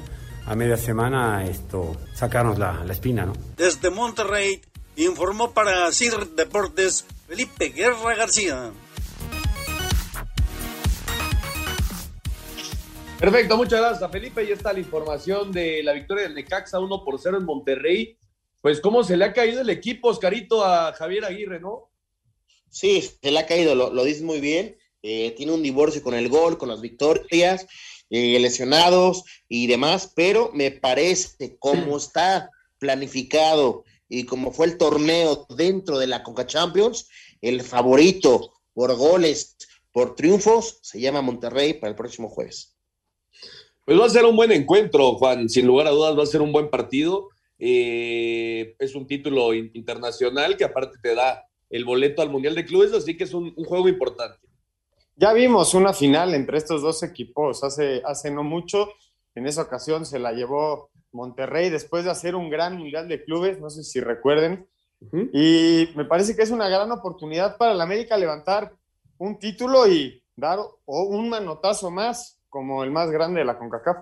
[0.45, 3.33] a media semana, esto, sacarnos la, la espina, ¿no?
[3.55, 4.61] Desde Monterrey,
[4.95, 8.71] informó para CIR Deportes Felipe Guerra García.
[13.19, 14.43] Perfecto, muchas gracias Felipe.
[14.45, 18.17] Y está la información de la victoria del Necaxa 1 por 0 en Monterrey.
[18.61, 21.91] Pues cómo se le ha caído el equipo, Oscarito, a Javier Aguirre, ¿no?
[22.69, 24.77] Sí, se le ha caído, lo, lo dices muy bien.
[25.01, 27.65] Eh, tiene un divorcio con el gol, con las victorias,
[28.09, 35.45] eh, lesionados y demás, pero me parece como está planificado y como fue el torneo
[35.55, 37.07] dentro de la Coca Champions,
[37.41, 39.55] el favorito por goles,
[39.91, 42.75] por triunfos, se llama Monterrey para el próximo jueves.
[43.85, 46.41] Pues va a ser un buen encuentro, Juan, sin lugar a dudas va a ser
[46.41, 47.29] un buen partido.
[47.57, 52.93] Eh, es un título internacional que aparte te da el boleto al Mundial de Clubes,
[52.93, 54.48] así que es un juego importante.
[55.19, 58.87] Ya vimos una final entre estos dos equipos hace, hace no mucho.
[59.35, 63.59] En esa ocasión se la llevó Monterrey después de hacer un gran mundial de clubes,
[63.59, 64.65] no sé si recuerden.
[65.33, 68.71] Y me parece que es una gran oportunidad para el América levantar
[69.17, 73.97] un título y dar un manotazo más como el más grande de la CONCACAF.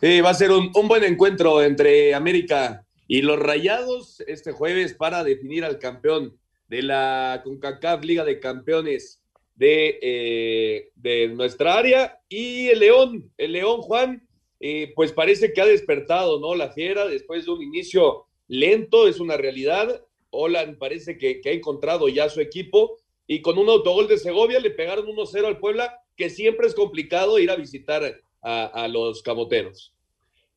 [0.00, 4.92] Sí, va a ser un, un buen encuentro entre América y los Rayados este jueves
[4.94, 9.20] para definir al campeón de la CONCACAF Liga de Campeones
[9.54, 12.20] de, eh, de nuestra área.
[12.28, 14.26] Y el León, el León Juan,
[14.60, 16.54] eh, pues parece que ha despertado, ¿no?
[16.54, 20.02] La fiera después de un inicio lento, es una realidad.
[20.30, 24.70] Holland parece que, ha encontrado ya su equipo y con un autogol de Segovia le
[24.70, 29.92] pegaron 1-0 al Puebla, que siempre es complicado ir a visitar a, a los camoteros.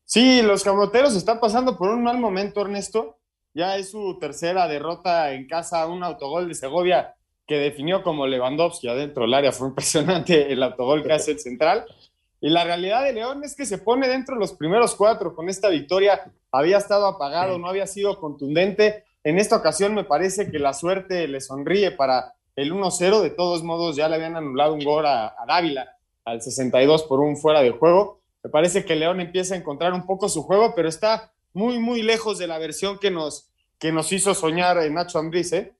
[0.04, 3.18] Sí, los camoteros están pasando por un mal momento, Ernesto.
[3.54, 7.17] Ya es su tercera derrota en casa, un autogol de Segovia
[7.48, 9.52] que definió como Lewandowski adentro del área.
[9.52, 11.86] Fue impresionante el autogol que hace el central.
[12.40, 15.50] Y la realidad de León es que se pone dentro de los primeros cuatro con
[15.50, 16.32] esta victoria.
[16.52, 19.06] Había estado apagado, no había sido contundente.
[19.24, 23.22] En esta ocasión me parece que la suerte le sonríe para el 1-0.
[23.22, 27.38] De todos modos, ya le habían anulado un gol a, Dávila al 62 por un
[27.38, 28.20] fuera de juego.
[28.44, 32.04] Me parece que León empieza a encontrar un poco su juego, pero está muy, muy
[32.04, 35.74] lejos de la versión que nos, que nos hizo soñar Nacho Ambriz, ¿eh?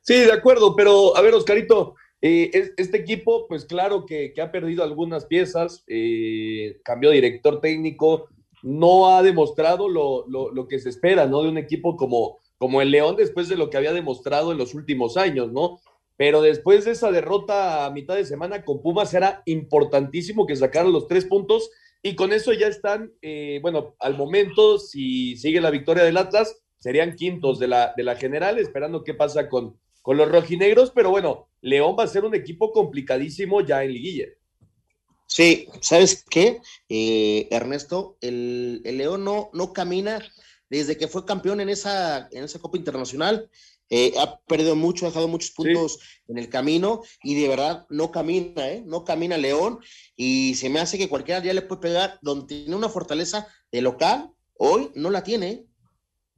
[0.00, 4.84] Sí, de acuerdo, pero a ver, Oscarito, eh, este equipo, pues claro que, ha perdido
[4.84, 8.28] algunas piezas, eh, cambió de director técnico,
[8.62, 11.42] no ha demostrado lo, que se espera, ¿no?
[11.42, 14.74] De un equipo como, como el León después de lo que había demostrado en los
[14.74, 15.80] últimos años, ¿no?
[16.16, 20.92] Pero después de esa derrota a mitad de semana con Pumas era importantísimo que sacaran
[20.92, 21.70] los tres puntos
[22.02, 26.62] y con eso ya están, eh, bueno, al momento, si sigue la victoria del Atlas,
[26.82, 31.10] serían quintos de la, de la general, esperando qué pasa con, con los rojinegros, pero
[31.10, 34.26] bueno, León va a ser un equipo complicadísimo ya en liguilla.
[35.26, 36.60] Sí, ¿sabes qué?
[36.88, 40.20] Eh, Ernesto, el, León no, no camina
[40.68, 43.48] desde que fue campeón en esa, en esa Copa Internacional.
[43.88, 48.10] Eh, ha perdido mucho, ha dejado muchos puntos en el camino y de verdad no
[48.10, 48.82] camina, ¿eh?
[48.84, 49.78] No camina León
[50.16, 53.82] y se me hace que cualquiera ya le puede pegar donde tiene una fortaleza de
[53.82, 55.66] local, hoy no la tiene.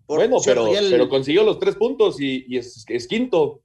[0.07, 3.63] Bueno, pero, pero consiguió los tres puntos y, es, es, quinto.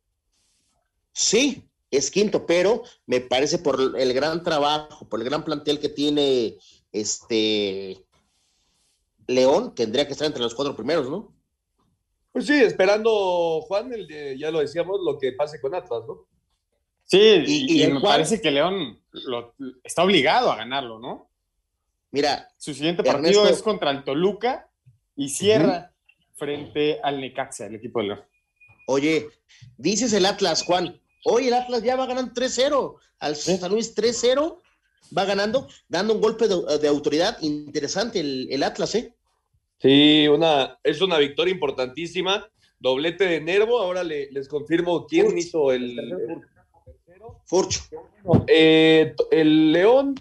[1.11, 5.89] Sí, es quinto, pero me parece por el gran trabajo, por el gran plantel que
[5.89, 6.57] tiene
[6.91, 8.05] este
[9.27, 11.33] León, tendría que estar entre los cuatro primeros, ¿no?
[12.31, 16.27] Pues sí, esperando, Juan, el ya lo decíamos, lo que pase con Atlas, ¿no?
[17.03, 19.01] Sí, y, me parece que León
[19.83, 21.29] está obligado a ganarlo, ¿no?
[22.11, 24.69] Mira, su siguiente partido es contra el Toluca
[25.15, 25.88] y cierra
[26.39, 28.21] frente al Necaxa, el equipo de León.
[28.87, 29.27] Oye,
[29.77, 30.99] dices el Atlas, Juan.
[31.25, 32.95] Hoy el Atlas ya va ganando 3-0.
[33.19, 34.57] Al San Luis 3-0
[35.15, 39.13] va ganando, dando un golpe de, autoridad interesante el, el Atlas, ¿eh?
[39.79, 42.49] Sí, una, es una victoria importantísima.
[42.79, 43.79] Doblete de Nervo.
[43.79, 45.97] Ahora les confirmo quién hizo el.
[47.45, 47.81] Furcho.
[48.47, 50.15] Eh, el León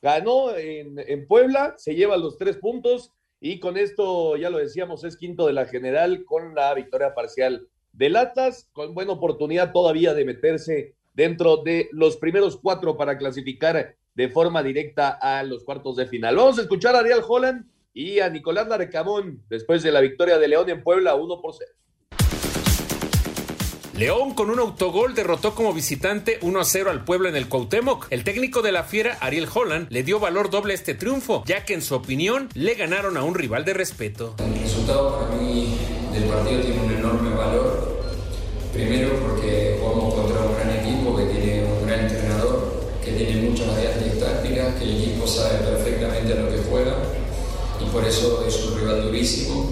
[0.00, 3.12] ganó en, Puebla, se lleva los tres puntos
[3.44, 7.66] y con esto, ya lo decíamos, es quinto de la general con la victoria parcial
[7.92, 13.96] del Atlas, con buena oportunidad todavía de meterse dentro de los primeros cuatro para clasificar
[14.14, 16.36] de forma directa a los cuartos de final.
[16.36, 20.46] Vamos a escuchar a Ariel Holland y a Nicolás Larecamón después de la victoria de
[20.46, 21.72] León en Puebla 1 por 0.
[23.94, 28.06] León con un autogol derrotó como visitante 1 a 0 al pueblo en el Cuauhtémoc.
[28.08, 31.66] El técnico de la Fiera, Ariel Holland, le dio valor doble a este triunfo, ya
[31.66, 34.34] que en su opinión le ganaron a un rival de respeto.
[34.38, 35.76] El resultado para mí
[36.10, 38.02] del partido tiene un enorme valor.
[38.72, 43.66] Primero porque jugamos contra un gran equipo que tiene un gran entrenador, que tiene muchas
[43.68, 46.96] variantes tácticas, que el equipo sabe perfectamente a lo que juega
[47.78, 49.66] y por eso es un rival durísimo.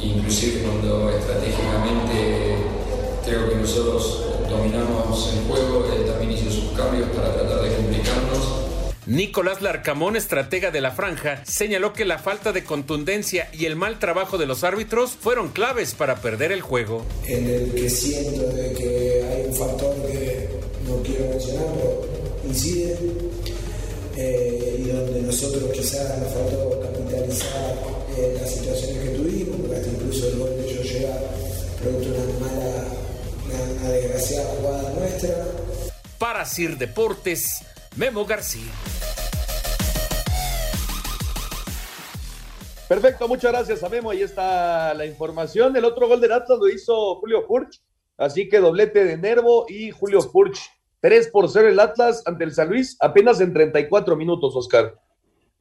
[0.00, 2.75] Inclusive cuando estratégicamente
[3.26, 8.66] creo que nosotros dominamos el juego, él también hizo sus cambios para tratar de complicarnos.
[9.06, 13.98] Nicolás Larcamón, estratega de la franja, señaló que la falta de contundencia y el mal
[13.98, 17.04] trabajo de los árbitros fueron claves para perder el juego.
[17.26, 20.48] En el que siento de que hay un factor que
[20.88, 22.06] no quiero mencionar, pero
[22.48, 22.98] incide,
[24.16, 27.76] eh, y donde nosotros quizás nos faltó capitalizar
[28.16, 31.20] eh, las situaciones que tuvimos, porque hasta incluso el gol de ellos llega
[31.80, 33.05] producto de una mala,
[33.62, 35.34] una, desgraciada jugada nuestra.
[36.18, 37.64] Para Sir Deportes,
[37.96, 38.72] Memo García.
[42.88, 44.10] Perfecto, muchas gracias a Memo.
[44.10, 45.76] Ahí está la información.
[45.76, 47.82] El otro gol del Atlas lo hizo Julio Furch.
[48.16, 50.58] Así que doblete de Nervo y Julio Furch
[51.00, 54.98] 3 por 0 el Atlas ante el San Luis, apenas en 34 minutos, Oscar.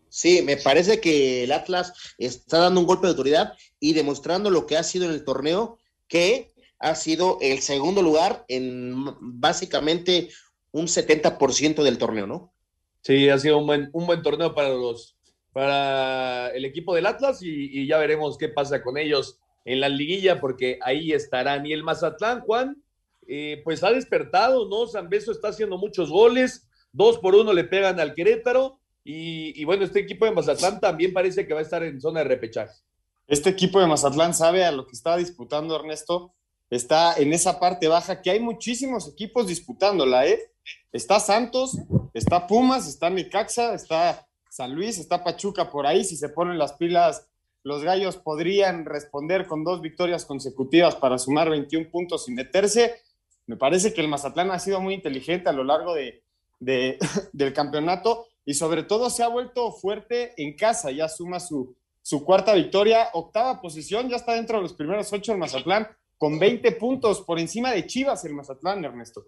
[0.10, 4.66] Sí, me parece que el Atlas está dando un golpe de autoridad y demostrando lo
[4.66, 5.78] que ha sido en el torneo,
[6.08, 10.30] que ha sido el segundo lugar en básicamente
[10.72, 12.54] un 70% del torneo, ¿no?
[13.02, 15.16] Sí, ha sido un buen, un buen torneo para los
[15.54, 19.90] para el equipo del Atlas y, y ya veremos qué pasa con ellos en la
[19.90, 21.66] liguilla, porque ahí estarán.
[21.66, 22.82] Y el Mazatlán, Juan,
[23.28, 24.88] eh, pues ha despertado, ¿no?
[24.88, 29.84] San Beso está haciendo muchos goles, dos por uno le pegan al Querétaro, y, bueno,
[29.84, 32.74] este equipo de Mazatlán también parece que va a estar en zona de repechaje.
[33.28, 36.34] Este equipo de Mazatlán sabe a lo que está disputando Ernesto,
[36.70, 40.52] está en esa parte baja que hay muchísimos equipos disputándola, ¿eh?
[40.92, 41.78] Está Santos,
[42.14, 46.74] está Pumas, está Necaxa, está San Luis, está Pachuca por ahí, si se ponen las
[46.74, 47.28] pilas
[47.66, 53.02] los gallos podrían responder con dos victorias consecutivas para sumar 21 puntos y meterse.
[53.48, 56.22] Me parece que el Mazatlán ha sido muy inteligente a lo largo de,
[57.34, 62.24] del campeonato y sobre todo se ha vuelto fuerte en casa, ya suma su, su
[62.24, 66.72] cuarta victoria, octava posición, ya está dentro de los primeros ocho el Mazatlán, con 20
[66.74, 69.28] puntos por encima de Chivas el Mazatlán, Ernesto.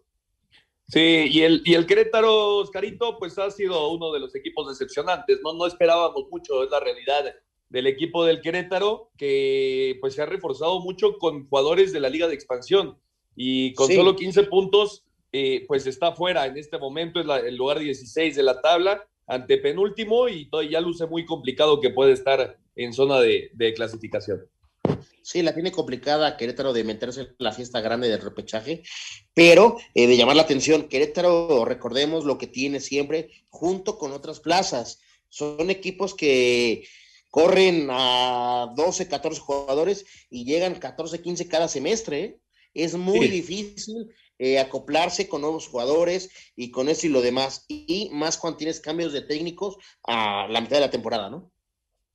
[0.87, 5.39] Sí, y el, y el Querétaro, Oscarito, pues ha sido uno de los equipos decepcionantes,
[5.43, 5.53] ¿no?
[5.53, 7.33] No esperábamos mucho, es la realidad
[7.69, 12.27] del equipo del Querétaro, que pues se ha reforzado mucho con jugadores de la Liga
[12.27, 12.97] de Expansión
[13.35, 17.79] y con solo 15 puntos, eh, pues está fuera en este momento, es el lugar
[17.79, 22.57] 16 de la tabla, ante penúltimo y todo, ya luce muy complicado que puede estar
[22.75, 24.45] en zona de, clasificación.
[25.27, 28.83] Sí, la tiene complicada Querétaro de meterse en la fiesta grande del repechaje,
[29.33, 34.39] pero eh, de llamar la atención, Querétaro, recordemos lo que tiene siempre junto con otras
[34.39, 35.01] plazas.
[35.27, 36.87] Son equipos que
[37.29, 42.23] corren a 12, 14 jugadores y llegan 14, 15 cada semestre.
[42.23, 42.39] ¿eh?
[42.73, 44.07] Es muy difícil
[44.39, 47.65] eh, acoplarse con nuevos jugadores y con eso y lo demás.
[47.67, 51.51] Y más cuando tienes cambios de técnicos a la mitad de la temporada, ¿no?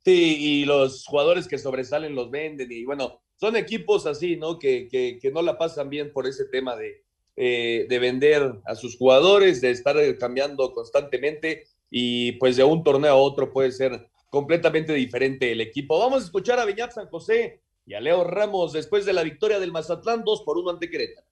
[0.04, 4.58] Sí, y los jugadores que sobresalen los venden y bueno, son equipos así, ¿no?
[4.58, 7.04] Que, que, que no la pasan bien por ese tema de,
[7.36, 13.12] eh, de vender a sus jugadores, de estar cambiando constantemente y pues de un torneo
[13.12, 15.98] a otro puede ser completamente diferente el equipo.
[15.98, 19.58] Vamos a escuchar a Viñat San José y a Leo Ramos después de la victoria
[19.58, 21.26] del Mazatlán 2 por 1 ante Querétaro.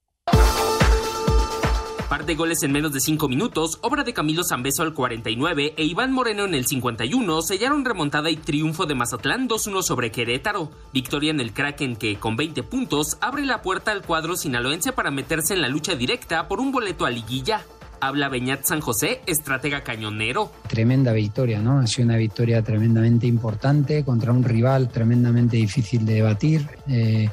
[2.10, 5.84] Par de goles en menos de 5 minutos, obra de Camilo Zambeso al 49 e
[5.84, 10.72] Iván Moreno en el 51 sellaron remontada y triunfo de Mazatlán 2-1 sobre Querétaro.
[10.92, 15.12] Victoria en el Kraken que, con 20 puntos, abre la puerta al cuadro sinaloense para
[15.12, 17.64] meterse en la lucha directa por un boleto a liguilla.
[18.00, 20.50] Habla Beñat San José, estratega cañonero.
[20.66, 21.78] Tremenda victoria, ¿no?
[21.78, 26.66] Ha sido una victoria tremendamente importante contra un rival tremendamente difícil de batir.
[26.88, 27.30] Eh,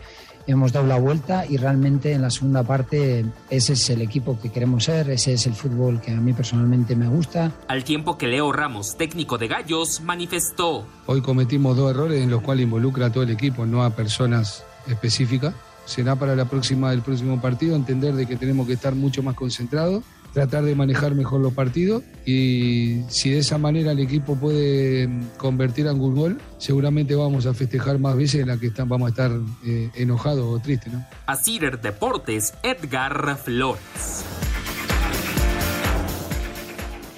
[0.48, 4.50] hemos dado la vuelta y realmente en la segunda parte ese es el equipo que
[4.50, 7.52] queremos ser, ese es el fútbol que a mí personalmente me gusta.
[7.68, 10.86] Al tiempo que Leo Ramos, técnico de Gallos, manifestó.
[11.06, 14.64] Hoy cometimos dos errores en los cuales involucra a todo el equipo, no a personas
[14.88, 15.54] específicas.
[15.86, 19.36] Será para la próxima, el próximo partido entender de que tenemos que estar mucho más
[19.36, 20.04] concentrados
[20.38, 25.88] tratar de manejar mejor los partidos y si de esa manera el equipo puede convertir
[25.88, 29.32] en un gol, seguramente vamos a festejar más veces en la que vamos a estar
[29.66, 30.94] eh, enojados o tristes.
[30.94, 31.04] ¿no?
[31.26, 34.24] A Cider Deportes, Edgar Flores.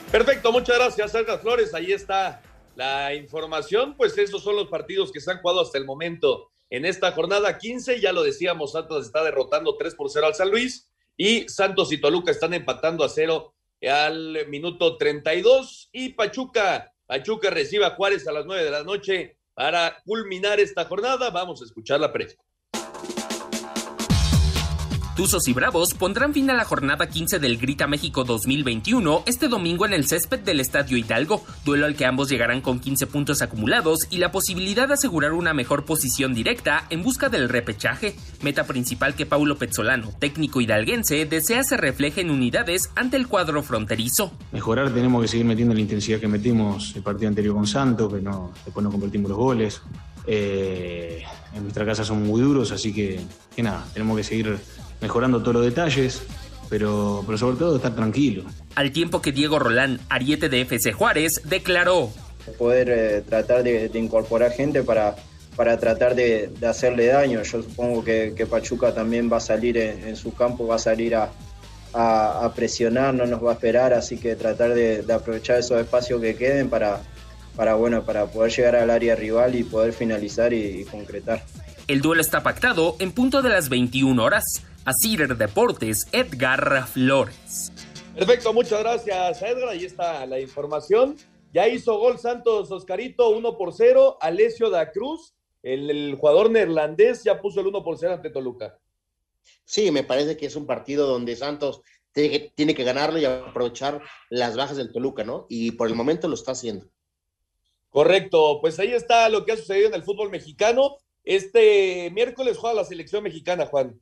[0.10, 1.74] Perfecto, muchas gracias, Edgar Flores.
[1.74, 2.42] Ahí está
[2.78, 3.96] la información.
[3.98, 7.58] Pues esos son los partidos que se han jugado hasta el momento en esta jornada
[7.58, 8.00] 15.
[8.00, 10.89] Ya lo decíamos, Santos está derrotando 3 por 0 al San Luis
[11.20, 17.86] y Santos y Toluca están empatando a cero al minuto 32 y Pachuca, Pachuca recibe
[17.86, 21.30] a Juárez a las 9 de la noche para culminar esta jornada.
[21.30, 22.38] Vamos a escuchar la previa.
[25.20, 29.86] Tuzos y Bravos pondrán fin a la jornada 15 del Grita México 2021 este domingo
[29.86, 34.08] en el césped del Estadio Hidalgo, duelo al que ambos llegarán con 15 puntos acumulados
[34.10, 39.14] y la posibilidad de asegurar una mejor posición directa en busca del repechaje, meta principal
[39.14, 44.32] que Paulo Pezzolano, técnico hidalguense, desea se refleje en unidades ante el cuadro fronterizo.
[44.54, 48.22] Mejorar tenemos que seguir metiendo la intensidad que metimos el partido anterior con Santos, que
[48.22, 49.82] no, después no convertimos los goles.
[50.26, 53.20] Eh, en nuestra casa son muy duros, así que,
[53.54, 54.58] que nada, tenemos que seguir
[55.02, 56.22] mejorando todos los detalles,
[56.70, 58.44] pero, pero sobre todo estar tranquilo.
[58.76, 62.12] Al tiempo que Diego Rolán, ariete de FC Juárez, declaró.
[62.58, 65.16] Poder eh, tratar de, incorporar gente para,
[65.56, 67.42] para tratar de, hacerle daño.
[67.44, 71.32] Yo supongo que, Pachuca también va a salir en, su campo, va a salir a,
[71.94, 76.36] a, presionar, no nos va a esperar, así que tratar de, aprovechar esos espacios que
[76.36, 77.02] queden para,
[77.56, 81.44] para, bueno, para poder llegar al área rival y poder finalizar y, y concretar.
[81.88, 84.44] El duelo está pactado en punto de las 21 horas.
[84.90, 87.72] A Cider Deportes, Edgar Flores.
[88.16, 89.70] Perfecto, muchas gracias, Edgar.
[89.70, 91.16] Ahí está la información.
[91.54, 94.18] Ya hizo gol Santos Oscarito 1 por 0.
[94.20, 98.80] Alessio da Cruz, el, jugador neerlandés, ya puso el 1 por 0 ante Toluca.
[99.64, 104.58] Sí, me parece que es un partido donde Santos tiene que, ganarlo y aprovechar las
[104.58, 105.46] bajas del Toluca, ¿no?
[105.50, 106.88] Y por el momento lo está haciendo.
[107.90, 110.98] Correcto, pues ahí está lo que ha sucedido en el fútbol mexicano.
[111.24, 114.00] Este miércoles juega la selección mexicana, Juan.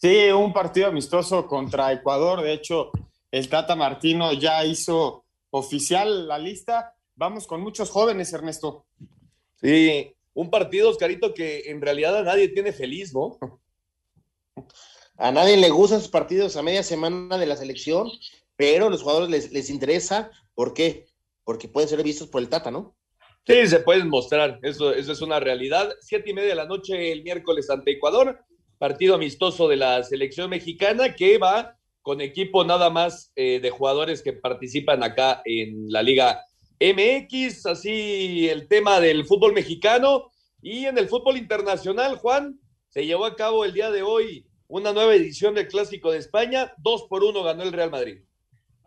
[0.00, 2.40] Sí, un partido amistoso contra Ecuador.
[2.40, 2.90] De hecho,
[3.30, 6.94] el Tata Martino ya hizo oficial la lista.
[7.16, 8.86] Vamos con muchos jóvenes, Ernesto.
[9.56, 13.38] Sí, un partido, Oscarito, que en realidad a nadie tiene feliz, ¿no?
[15.18, 18.08] A nadie le gustan esos partidos a media semana de la selección,
[18.56, 20.30] pero a los jugadores les, interesa.
[20.54, 21.08] ¿Por qué?
[21.44, 22.96] Porque pueden ser vistos por el Tata, ¿no?
[23.46, 24.60] Sí, se pueden mostrar.
[24.62, 25.94] Eso, eso es una realidad.
[26.00, 28.42] Siete y media de la noche el miércoles ante Ecuador
[28.80, 34.22] partido amistoso de la selección mexicana que va con equipo nada más eh, de jugadores
[34.22, 36.40] que participan acá en la Liga
[36.80, 40.30] MX, así el tema del fútbol mexicano
[40.62, 42.58] y en el fútbol internacional, Juan,
[42.88, 46.72] se llevó a cabo el día de hoy una nueva edición del Clásico de España,
[46.78, 48.22] dos por uno ganó el Real Madrid.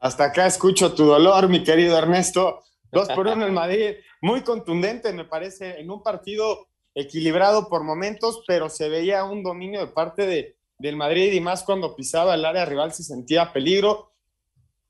[0.02, 2.64] Hasta acá escucho tu dolor, mi querido Ernesto.
[2.92, 8.44] Dos por uno el Madrid, muy contundente, me parece, en un partido equilibrado por momentos,
[8.48, 12.46] pero se veía un dominio de parte de, del Madrid y más cuando pisaba el
[12.46, 14.12] área rival se sentía peligro.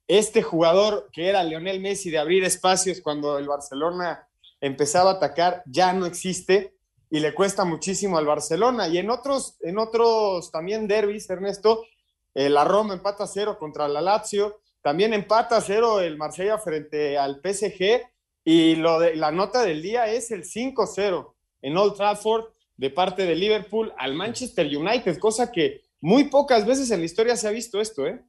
[0.08, 4.28] Este jugador que era Lionel Messi de abrir espacios cuando el Barcelona
[4.60, 6.74] empezaba a atacar ya no existe
[7.10, 8.88] y le cuesta muchísimo al Barcelona.
[8.88, 11.86] Y en otros, en otros también derbis, Ernesto,
[12.34, 17.39] eh, la Roma empata cero contra la Lazio, también empata cero el Marsella frente al
[17.41, 18.01] PSG
[18.43, 21.34] y lo de, la nota del día es el 5-0
[21.64, 22.45] en Old Trafford
[22.78, 27.38] de parte de Liverpool al Manchester United, cosa que, Muy pocas veces en la historia
[27.38, 28.20] se ha visto esto, ¿eh?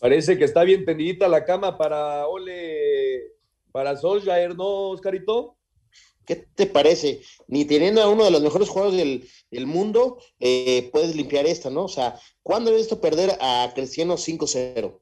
[0.00, 3.22] Parece que está bien tendidita la cama para Ole,
[3.70, 5.56] para Solskjaer, ¿no, Oscarito?
[6.26, 7.20] ¿Qué te parece?
[7.46, 11.70] Ni teniendo a uno de los mejores jugadores del, del mundo, eh, puedes limpiar esta,
[11.70, 11.84] ¿no?
[11.84, 15.00] O sea, ¿cuándo he visto perder a Cristiano 5-0?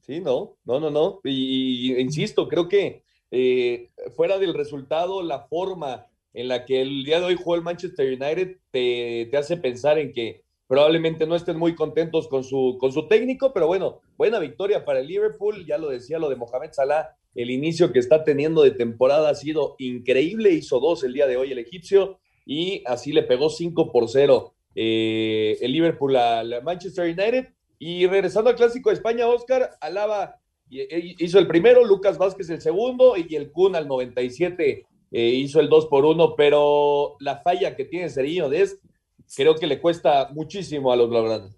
[0.00, 1.20] Sí, no, no, no, no.
[1.22, 7.02] Y, y insisto, creo que eh, fuera del resultado, la forma en la que el
[7.02, 11.34] día de hoy jugó el Manchester United te, te hace pensar en que probablemente no
[11.34, 15.64] estén muy contentos con su, con su técnico, pero bueno, buena victoria para el Liverpool,
[15.64, 19.34] ya lo decía lo de Mohamed Salah, el inicio que está teniendo de temporada ha
[19.34, 23.90] sido increíble, hizo dos el día de hoy el egipcio y así le pegó 5
[23.90, 27.48] por 0 eh, el Liverpool al Manchester United.
[27.78, 30.36] Y regresando al Clásico de España, Oscar, Alaba
[30.70, 35.60] e, hizo el primero, Lucas Vázquez el segundo y el Kun al 97 eh, hizo
[35.60, 38.78] el 2 por 1, pero la falla que tiene Seriño Des
[39.34, 41.56] creo que le cuesta muchísimo a los blaugranas.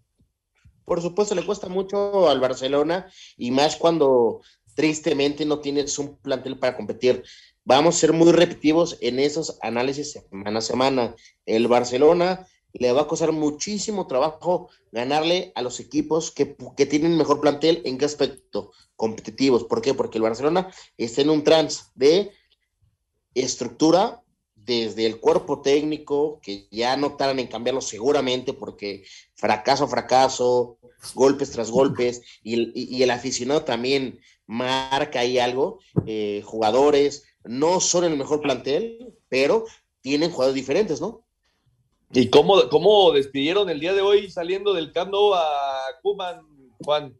[0.84, 4.40] Por supuesto, le cuesta mucho al Barcelona y más cuando
[4.74, 7.22] tristemente no tienes un plantel para competir.
[7.64, 11.14] Vamos a ser muy repetitivos en esos análisis semana a semana.
[11.44, 17.16] El Barcelona le va a costar muchísimo trabajo ganarle a los equipos que, que, tienen
[17.16, 19.64] mejor plantel en qué aspecto competitivos.
[19.64, 19.94] ¿Por qué?
[19.94, 22.30] Porque el Barcelona está en un trans de
[23.40, 24.22] estructura
[24.54, 30.78] desde el cuerpo técnico, que ya no tardan en cambiarlo seguramente, porque fracaso, fracaso,
[31.14, 35.78] golpes tras golpes, y el, aficionado también marca ahí algo.
[36.06, 39.64] Eh, jugadores no son el mejor plantel, pero
[40.02, 41.24] tienen jugadores diferentes, ¿no?
[42.12, 46.40] ¿Y cómo, cómo despidieron el día de hoy saliendo del Camp a Kuman,
[46.84, 47.14] Juan?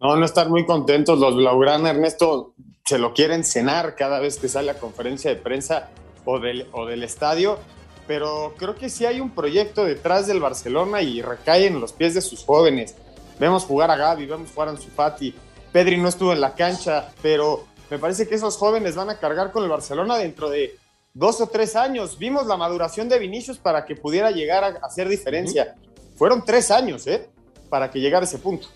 [0.00, 2.54] No, no están muy contentos los Blaugrana, Ernesto,
[2.86, 5.90] se lo quieren cenar cada vez que sale a conferencia de prensa
[6.24, 7.58] o del, o del estadio,
[8.06, 12.14] pero creo que sí hay un proyecto detrás del Barcelona y recae en los pies
[12.14, 12.94] de sus jóvenes.
[13.38, 15.34] Vemos jugar a Gaby, vemos jugar a Ansu Fati,
[15.70, 19.52] Pedri no estuvo en la cancha, pero me parece que esos jóvenes van a cargar
[19.52, 20.78] con el Barcelona dentro de
[21.12, 22.18] dos o tres años.
[22.18, 25.74] Vimos la maduración de Vinicius para que pudiera llegar a hacer diferencia.
[26.16, 27.28] Fueron tres años, ¿eh?
[27.68, 28.68] Para que llegara a ese punto.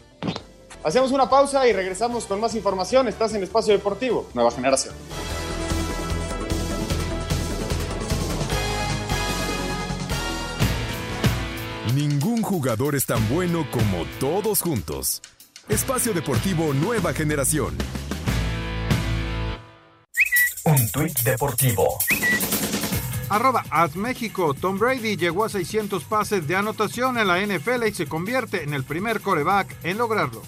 [0.85, 3.09] Hacemos una pausa y regresamos con más información.
[3.09, 4.95] Estás en Espacio Deportivo, Nueva Generación.
[11.95, 15.23] Ningún jugador es tan bueno como todos juntos.
[15.71, 17.79] Espacio Deportivo Nueva Generación.
[20.67, 21.99] Un tuit deportivo.
[23.29, 24.55] Arroba at México.
[24.55, 28.75] Tom Brady llegó a 600 pases de anotación en la NFL y se convierte en
[28.75, 30.43] el primer coreback en lograrlo.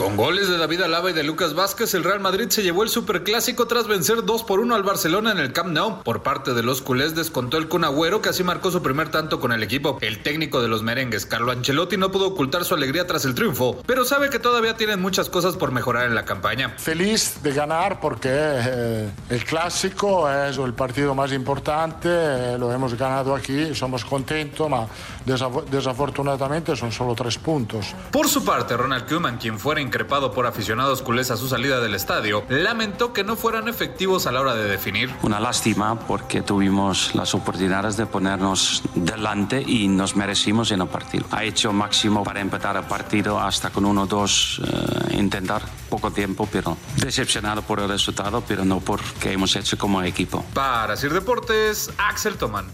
[0.00, 2.88] Con goles de David Alaba y de Lucas Vázquez, el Real Madrid se llevó el
[2.88, 6.02] superclásico tras vencer 2 por 1 al Barcelona en el Camp Nou.
[6.02, 9.40] Por parte de los culés descontó el Kun Agüero, que así marcó su primer tanto
[9.40, 9.98] con el equipo.
[10.00, 13.82] El técnico de los merengues, Carlo Ancelotti, no pudo ocultar su alegría tras el triunfo,
[13.84, 16.70] pero sabe que todavía tienen muchas cosas por mejorar en la campaña.
[16.78, 22.94] Feliz de ganar porque eh, el clásico es el partido más importante, eh, lo hemos
[22.94, 24.88] ganado aquí, somos contentos, pero
[25.26, 27.94] desaf desafortunadamente son solo tres puntos.
[28.10, 31.96] Por su parte, Ronald Koeman, quien fuera increpado por aficionados culés a su salida del
[31.96, 35.10] estadio, lamentó que no fueran efectivos a la hora de definir.
[35.22, 41.26] Una lástima porque tuvimos las oportunidades de ponernos delante y nos merecimos en el partido.
[41.32, 46.12] Ha hecho máximo para empatar el partido hasta con uno o dos eh, intentar poco
[46.12, 50.44] tiempo, pero decepcionado por el resultado, pero no por que hemos hecho como equipo.
[50.54, 52.66] Para Sir Deportes, Axel Toman.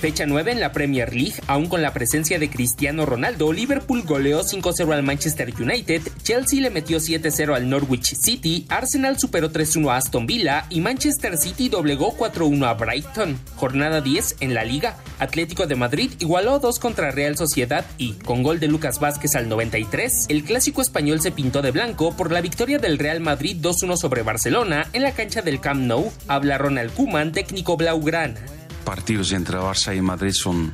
[0.00, 4.40] Fecha 9 en la Premier League, aún con la presencia de Cristiano Ronaldo, Liverpool goleó
[4.42, 9.96] 5-0 al Manchester United, Chelsea le metió 7-0 al Norwich City, Arsenal superó 3-1 a
[9.98, 13.38] Aston Villa y Manchester City doblegó 4-1 a Brighton.
[13.56, 18.42] Jornada 10 en la liga, Atlético de Madrid igualó 2 contra Real Sociedad y, con
[18.42, 22.40] gol de Lucas Vázquez al 93, el clásico español se pintó de blanco por la
[22.40, 26.10] victoria del Real Madrid 2-1 sobre Barcelona en la cancha del Camp Nou.
[26.26, 30.72] Habla Ronald Koeman, técnico blaugrana partidos entre Barça y Madrid son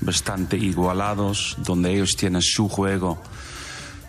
[0.00, 3.22] bastante igualados, donde ellos tienen su juego,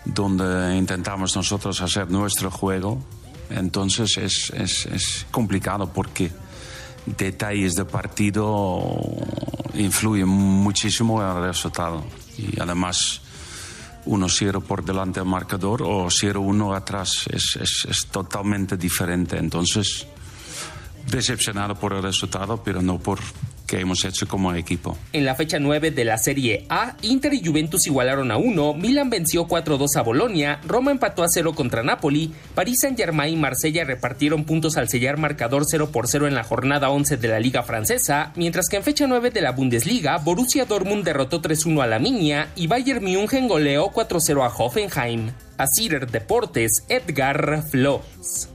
[0.04, 3.02] donde intentamos nosotros hacer nuestro juego.
[3.50, 6.30] Entonces es, es, complicado porque
[7.06, 8.82] detalles de partido
[9.74, 12.04] influyen muchísimo en el resultado.
[12.36, 13.20] Y además,
[14.06, 19.36] uno 0 por delante del marcador o 0-1 atrás es, es totalmente diferente.
[19.36, 20.06] Entonces,
[21.10, 23.24] decepcionado por el resultado, pero no porque
[23.66, 24.96] que hemos hecho como equipo.
[25.12, 29.10] En la fecha 9 de la Serie A, Inter y Juventus igualaron a 1, Milan
[29.10, 34.44] venció 4-2 a Bolonia, Roma empató a 0 contra Napoli, París Saint-Germain y Marsella repartieron
[34.44, 38.32] puntos al sellar marcador 0 por 0 en la jornada 11 de la Liga Francesa,
[38.36, 42.48] mientras que en fecha 9 de la Bundesliga, Borussia Dortmund derrotó 3-1 a la Minia
[42.56, 45.30] y Bayern München goleó 4-0 a Hoffenheim.
[45.56, 45.66] A
[46.10, 48.53] Deportes, Edgar Flores.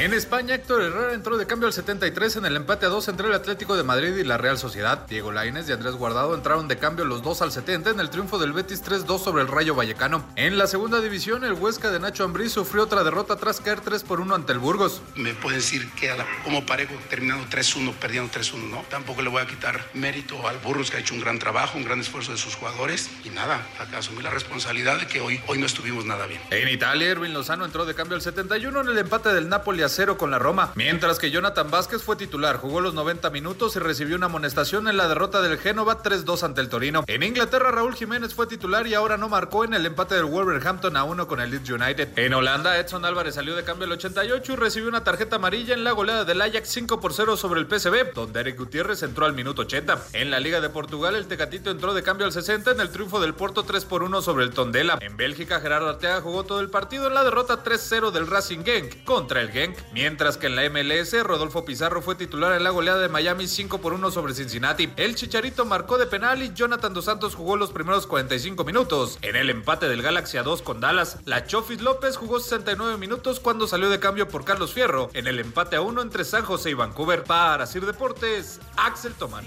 [0.00, 3.26] En España, Héctor Herrera entró de cambio al 73 en el empate a 2 entre
[3.26, 5.04] el Atlético de Madrid y la Real Sociedad.
[5.08, 8.38] Diego Lainez y Andrés Guardado entraron de cambio los dos al 70 en el triunfo
[8.38, 10.24] del Betis 3-2 sobre el Rayo Vallecano.
[10.36, 14.04] En la segunda división, el Huesca de Nacho Ambriz sufrió otra derrota tras caer 3
[14.04, 15.02] por 1 ante el Burgos.
[15.16, 18.84] Me pueden decir que como parejo terminando 3-1, perdiendo 3-1, no.
[18.88, 21.82] Tampoco le voy a quitar mérito al Burgos que ha hecho un gran trabajo, un
[21.82, 25.58] gran esfuerzo de sus jugadores y nada, acá asumí la responsabilidad de que hoy, hoy
[25.58, 26.40] no estuvimos nada bien.
[26.50, 29.87] En Italia, Erwin Lozano entró de cambio al 71 en el empate del Napoli a
[29.88, 30.72] 0 con la Roma.
[30.74, 34.96] Mientras que Jonathan Vázquez fue titular, jugó los 90 minutos y recibió una amonestación en
[34.96, 37.04] la derrota del Génova 3-2 ante el Torino.
[37.06, 40.96] En Inglaterra, Raúl Jiménez fue titular y ahora no marcó en el empate del Wolverhampton
[40.96, 42.18] a 1 con el Leeds United.
[42.18, 45.84] En Holanda, Edson Álvarez salió de cambio el 88 y recibió una tarjeta amarilla en
[45.84, 49.32] la goleada del Ajax 5 por 0 sobre el PSV, donde Eric Gutiérrez entró al
[49.32, 49.98] minuto 80.
[50.12, 53.20] En la Liga de Portugal, el Tecatito entró de cambio al 60 en el triunfo
[53.20, 54.98] del Porto 3 por 1 sobre el Tondela.
[55.00, 59.04] En Bélgica, Gerardo Arteaga jugó todo el partido en la derrota 3-0 del Racing Genk
[59.04, 63.00] contra el Genk, mientras que en la MLS, Rodolfo Pizarro fue titular en la goleada
[63.00, 64.90] de Miami 5 por 1 sobre Cincinnati.
[64.96, 69.18] El Chicharito marcó de penal y Jonathan Dos Santos jugó los primeros 45 minutos.
[69.22, 73.40] En el empate del Galaxy a 2 con Dallas, la Chofis López jugó 69 minutos
[73.40, 76.70] cuando salió de cambio por Carlos Fierro en el empate a 1 entre San José
[76.70, 77.24] y Vancouver.
[77.24, 79.44] Para Sir Deportes, Axel Toman.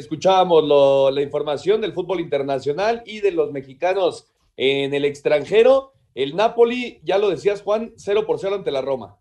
[0.00, 4.26] Escuchábamos la información del fútbol internacional y de los mexicanos
[4.56, 5.92] en el extranjero.
[6.14, 9.18] El Napoli, ya lo decías, Juan, 0 por 0 ante la Roma.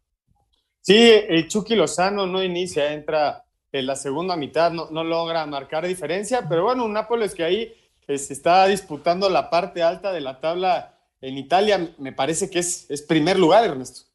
[0.79, 5.85] Sí, el Chucky Lozano no inicia, entra en la segunda mitad, no, no logra marcar
[5.85, 7.73] diferencia, pero bueno, un Nápoles que ahí
[8.07, 12.59] se este, está disputando la parte alta de la tabla en Italia, me parece que
[12.59, 14.09] es, es primer lugar, Ernesto.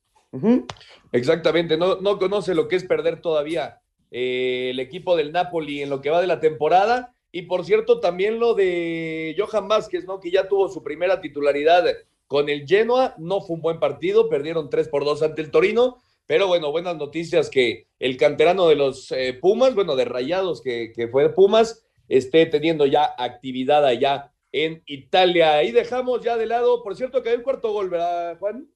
[1.13, 3.83] Exactamente, no, no conoce lo que es perder todavía
[4.17, 7.17] eh, el equipo del Napoli en lo que va de la temporada.
[7.33, 10.21] Y por cierto, también lo de Johan Vázquez, ¿no?
[10.21, 11.85] Que ya tuvo su primera titularidad
[12.29, 13.17] con el Genoa.
[13.19, 15.97] No fue un buen partido, perdieron 3 por 2 ante el Torino.
[16.27, 20.93] Pero bueno, buenas noticias que el canterano de los eh, Pumas, bueno, de Rayados, que,
[20.95, 25.55] que fue de Pumas, esté teniendo ya actividad allá en Italia.
[25.55, 28.69] Ahí dejamos ya de lado, por cierto, que hay un cuarto gol, ¿verdad, Juan?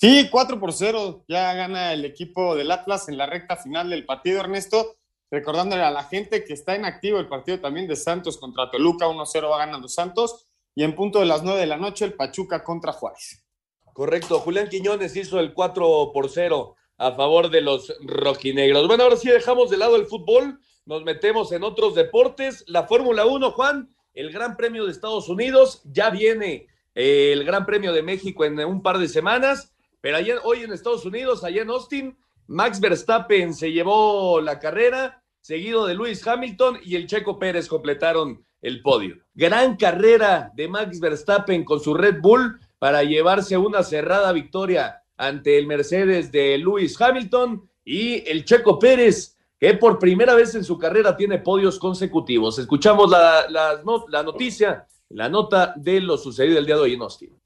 [0.00, 4.06] Sí, 4 por 0, ya gana el equipo del Atlas en la recta final del
[4.06, 4.94] partido, Ernesto.
[5.28, 9.08] Recordándole a la gente que está en activo el partido también de Santos contra Toluca,
[9.08, 10.46] 1-0 va ganando Santos.
[10.76, 13.44] Y en punto de las 9 de la noche, el Pachuca contra Juárez.
[13.92, 18.86] Correcto, Julián Quiñones hizo el 4 por 0 a favor de los rojinegros.
[18.86, 22.62] Bueno, ahora sí dejamos de lado el fútbol, nos metemos en otros deportes.
[22.68, 27.66] La Fórmula 1, Juan, el Gran Premio de Estados Unidos, ya viene eh, el Gran
[27.66, 31.70] Premio de México en un par de semanas pero hoy en Estados Unidos, allá en
[31.70, 37.68] Austin, Max Verstappen se llevó la carrera, seguido de Lewis Hamilton y el Checo Pérez
[37.68, 39.16] completaron el podio.
[39.34, 45.58] Gran carrera de Max Verstappen con su Red Bull para llevarse una cerrada victoria ante
[45.58, 50.78] el Mercedes de Lewis Hamilton y el Checo Pérez, que por primera vez en su
[50.78, 52.58] carrera tiene podios consecutivos.
[52.58, 57.38] Escuchamos la, la noticia, la nota de lo sucedido el día de hoy en Austin.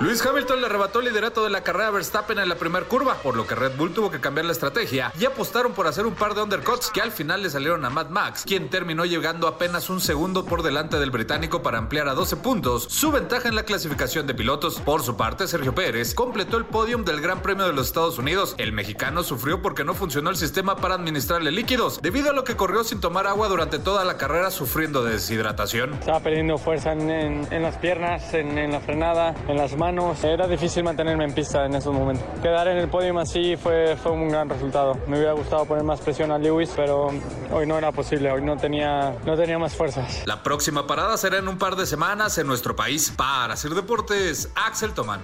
[0.00, 3.14] Luis Hamilton le arrebató el liderato de la carrera a Verstappen en la primera curva,
[3.22, 6.14] por lo que Red Bull tuvo que cambiar la estrategia y apostaron por hacer un
[6.14, 9.90] par de undercuts que al final le salieron a Mad Max, quien terminó llegando apenas
[9.90, 13.62] un segundo por delante del británico para ampliar a 12 puntos su ventaja en la
[13.62, 14.80] clasificación de pilotos.
[14.80, 18.56] Por su parte, Sergio Pérez completó el podium del Gran Premio de los Estados Unidos.
[18.58, 22.56] El mexicano sufrió porque no funcionó el sistema para administrarle líquidos, debido a lo que
[22.56, 25.94] corrió sin tomar agua durante toda la carrera sufriendo de deshidratación.
[25.94, 29.83] Estaba perdiendo fuerza en, las piernas, en, en la frenada, en las manos
[30.22, 32.24] era difícil mantenerme en pista en esos momentos.
[32.40, 34.98] Quedar en el podio así fue, fue un gran resultado.
[35.06, 37.10] Me hubiera gustado poner más presión a Lewis, pero
[37.52, 40.22] hoy no era posible, hoy no tenía, no tenía más fuerzas.
[40.26, 43.12] La próxima parada será en un par de semanas en nuestro país.
[43.14, 45.20] Para hacer deportes, Axel Tomán.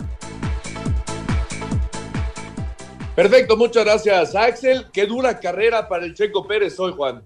[3.14, 4.88] Perfecto, muchas gracias, Axel.
[4.92, 7.22] Qué dura carrera para el Checo Pérez hoy, Juan.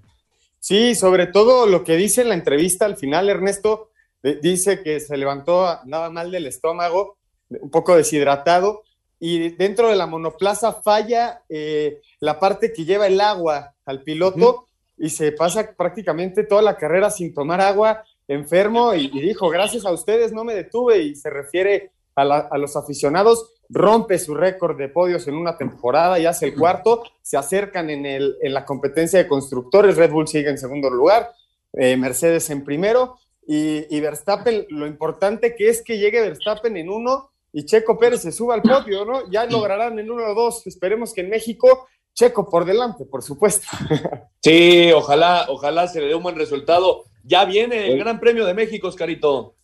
[0.61, 3.91] Sí, sobre todo lo que dice en la entrevista al final, Ernesto,
[4.23, 7.19] dice que se levantó nada mal del estómago
[7.51, 8.83] un poco deshidratado,
[9.21, 14.67] y dentro de la monoplaza falla eh, la parte que lleva el agua al piloto
[14.99, 19.93] y se pasa prácticamente toda la carrera sin tomar agua, enfermo, y, dijo, gracias a
[19.93, 25.27] ustedes no me detuve, y se refiere a, los aficionados, rompe su récord de podios
[25.27, 29.27] en una temporada y hace el cuarto, se acercan en, el, en la competencia de
[29.27, 31.33] constructores, Red Bull sigue en segundo lugar,
[31.73, 33.17] eh, Mercedes en primero,
[33.47, 38.23] y, y, Verstappen, lo importante que es que llegue Verstappen en uno y Checo Pérez
[38.23, 39.31] se suba al podio, ¿no?
[39.31, 43.67] Ya lograrán en uno o dos, esperemos que en México Checo por delante, por supuesto.
[44.43, 47.05] Sí, ojalá, ojalá se le dé un buen resultado.
[47.23, 49.55] Ya viene el Gran Premio de México, Oscarito.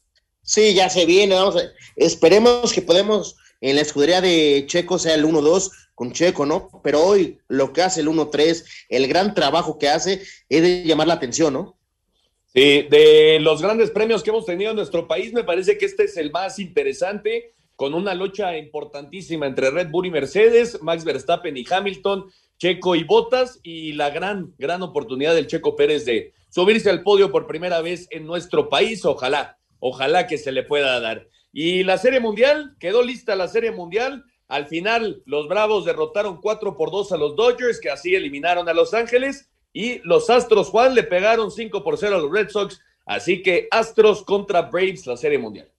[0.40, 1.34] Sí, ya se viene.
[1.34, 1.62] Vamos
[1.96, 6.70] esperemos que podemos en la escudería de Checo sea el 1-2 con Checo, ¿no?
[6.82, 11.08] Pero hoy lo que hace el 1-3, el gran trabajo que hace es de llamar
[11.08, 11.76] la atención, ¿no?
[12.54, 16.04] Sí, de los grandes premios que hemos tenido en nuestro país, me parece que este
[16.04, 21.56] es el más interesante con una lucha importantísima entre Red Bull y Mercedes, Max Verstappen
[21.56, 22.26] y Hamilton,
[22.58, 27.32] Checo y Botas, y la gran, gran oportunidad del Checo Pérez de subirse al podio
[27.32, 29.06] por primera vez en nuestro país.
[29.06, 31.26] Ojalá, ojalá que se le pueda dar.
[31.54, 34.26] Y la Serie Mundial, quedó lista la Serie Mundial.
[34.46, 38.74] Al final, los Bravos derrotaron 4 por 2 a los Dodgers, que así eliminaron a
[38.74, 39.48] Los Ángeles.
[39.72, 42.78] Y los Astros, Juan, le pegaron 5 por 0 a los Red Sox.
[43.06, 45.72] Así que Astros contra Braves, la Serie Mundial.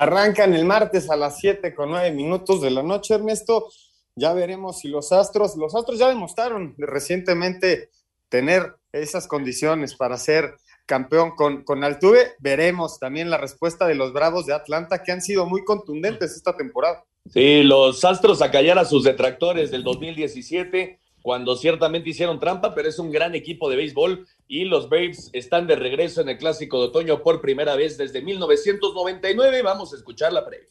[0.00, 3.68] Arrancan el martes a las 7 con 9 minutos de la noche, Ernesto.
[4.16, 7.90] Ya veremos si los Astros, los Astros ya demostraron recientemente
[8.30, 10.54] tener esas condiciones para ser
[10.86, 12.32] campeón con, con Altuve.
[12.38, 16.56] Veremos también la respuesta de los Bravos de Atlanta, que han sido muy contundentes esta
[16.56, 17.04] temporada.
[17.30, 22.88] Sí, los Astros a callar a sus detractores del 2017 cuando ciertamente hicieron trampa, pero
[22.88, 26.80] es un gran equipo de béisbol y los Braves están de regreso en el Clásico
[26.80, 29.62] de Otoño por primera vez desde 1999.
[29.62, 30.66] Vamos a escuchar la previa.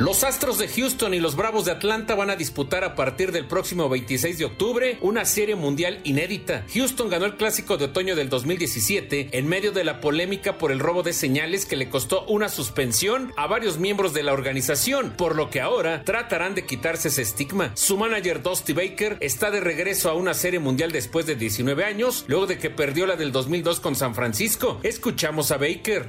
[0.00, 3.46] Los Astros de Houston y los Bravos de Atlanta van a disputar a partir del
[3.46, 6.64] próximo 26 de octubre una serie mundial inédita.
[6.72, 10.78] Houston ganó el clásico de otoño del 2017 en medio de la polémica por el
[10.78, 15.36] robo de señales que le costó una suspensión a varios miembros de la organización, por
[15.36, 17.72] lo que ahora tratarán de quitarse ese estigma.
[17.74, 22.24] Su manager Dusty Baker está de regreso a una serie mundial después de 19 años,
[22.26, 24.80] luego de que perdió la del 2002 con San Francisco.
[24.82, 26.08] Escuchamos a Baker.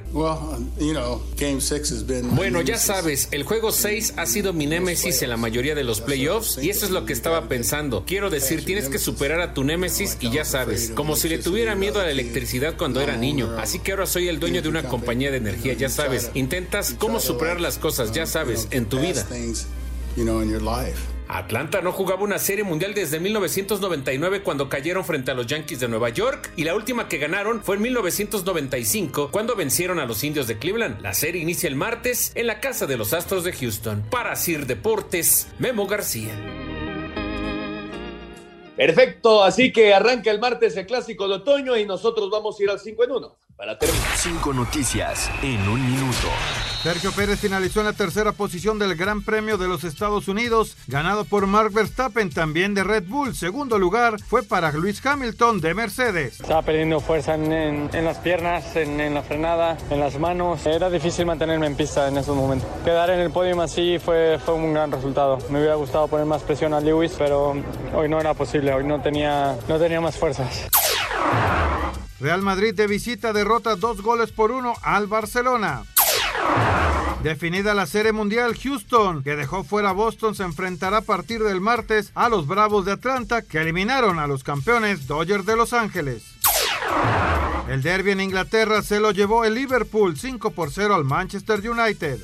[2.34, 6.00] Bueno, ya sabes, el juego 6 ha sido mi némesis en la mayoría de los
[6.00, 8.04] playoffs y eso es lo que estaba pensando.
[8.06, 11.74] Quiero decir, tienes que superar a tu némesis y ya sabes, como si le tuviera
[11.74, 13.56] miedo a la electricidad cuando era niño.
[13.58, 16.30] Así que ahora soy el dueño de una compañía de energía, ya sabes.
[16.34, 19.26] Intentas cómo superar las cosas, ya sabes, en tu vida.
[21.38, 25.88] Atlanta no jugaba una serie mundial desde 1999 cuando cayeron frente a los Yankees de
[25.88, 30.46] Nueva York y la última que ganaron fue en 1995 cuando vencieron a los Indios
[30.46, 31.00] de Cleveland.
[31.00, 34.02] La serie inicia el martes en la casa de los Astros de Houston.
[34.10, 36.34] Para Sir Deportes, Memo García.
[38.76, 42.68] Perfecto, así que arranca el martes el clásico de otoño y nosotros vamos a ir
[42.68, 44.16] al 5 en 1 para terminar.
[44.16, 46.26] Cinco noticias en un minuto.
[46.82, 51.24] Sergio Pérez finalizó en la tercera posición del Gran Premio de los Estados Unidos, ganado
[51.24, 53.36] por Mark Verstappen, también de Red Bull.
[53.36, 56.40] Segundo lugar fue para Luis Hamilton de Mercedes.
[56.40, 60.66] Estaba perdiendo fuerza en, las piernas, en, la frenada, en las manos.
[60.66, 62.68] Era difícil mantenerme en pista en esos momentos.
[62.84, 65.38] Quedar en el podio así fue, fue un gran resultado.
[65.50, 67.54] Me hubiera gustado poner más presión a Lewis, pero
[67.94, 70.68] hoy no era posible, hoy no tenía, no tenía más fuerzas.
[72.22, 75.82] Real Madrid de visita derrota dos goles por uno al Barcelona.
[77.24, 81.60] Definida la Serie Mundial, Houston, que dejó fuera a Boston, se enfrentará a partir del
[81.60, 86.22] martes a los Bravos de Atlanta, que eliminaron a los campeones Dodgers de Los Ángeles.
[87.68, 92.20] El derby en Inglaterra se lo llevó el Liverpool 5 por 0 al Manchester United.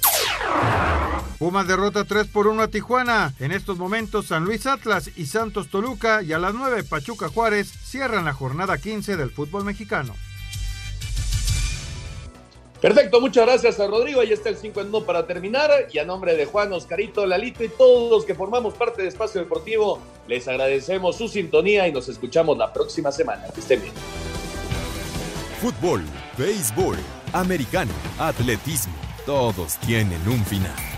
[1.38, 3.32] Pumas derrota 3 por 1 a Tijuana.
[3.38, 7.70] En estos momentos San Luis Atlas y Santos Toluca y a las 9 Pachuca Juárez
[7.84, 10.14] cierran la jornada 15 del fútbol mexicano.
[12.80, 14.20] Perfecto, muchas gracias a Rodrigo.
[14.20, 15.70] Ahí está el 5 en 1 para terminar.
[15.92, 19.40] Y a nombre de Juan, Oscarito, Lalito y todos los que formamos parte de Espacio
[19.40, 23.44] Deportivo, les agradecemos su sintonía y nos escuchamos la próxima semana.
[23.52, 23.94] Que estén bien.
[25.60, 26.02] Fútbol,
[26.36, 26.96] béisbol,
[27.32, 28.94] americano, atletismo,
[29.26, 30.97] todos tienen un final.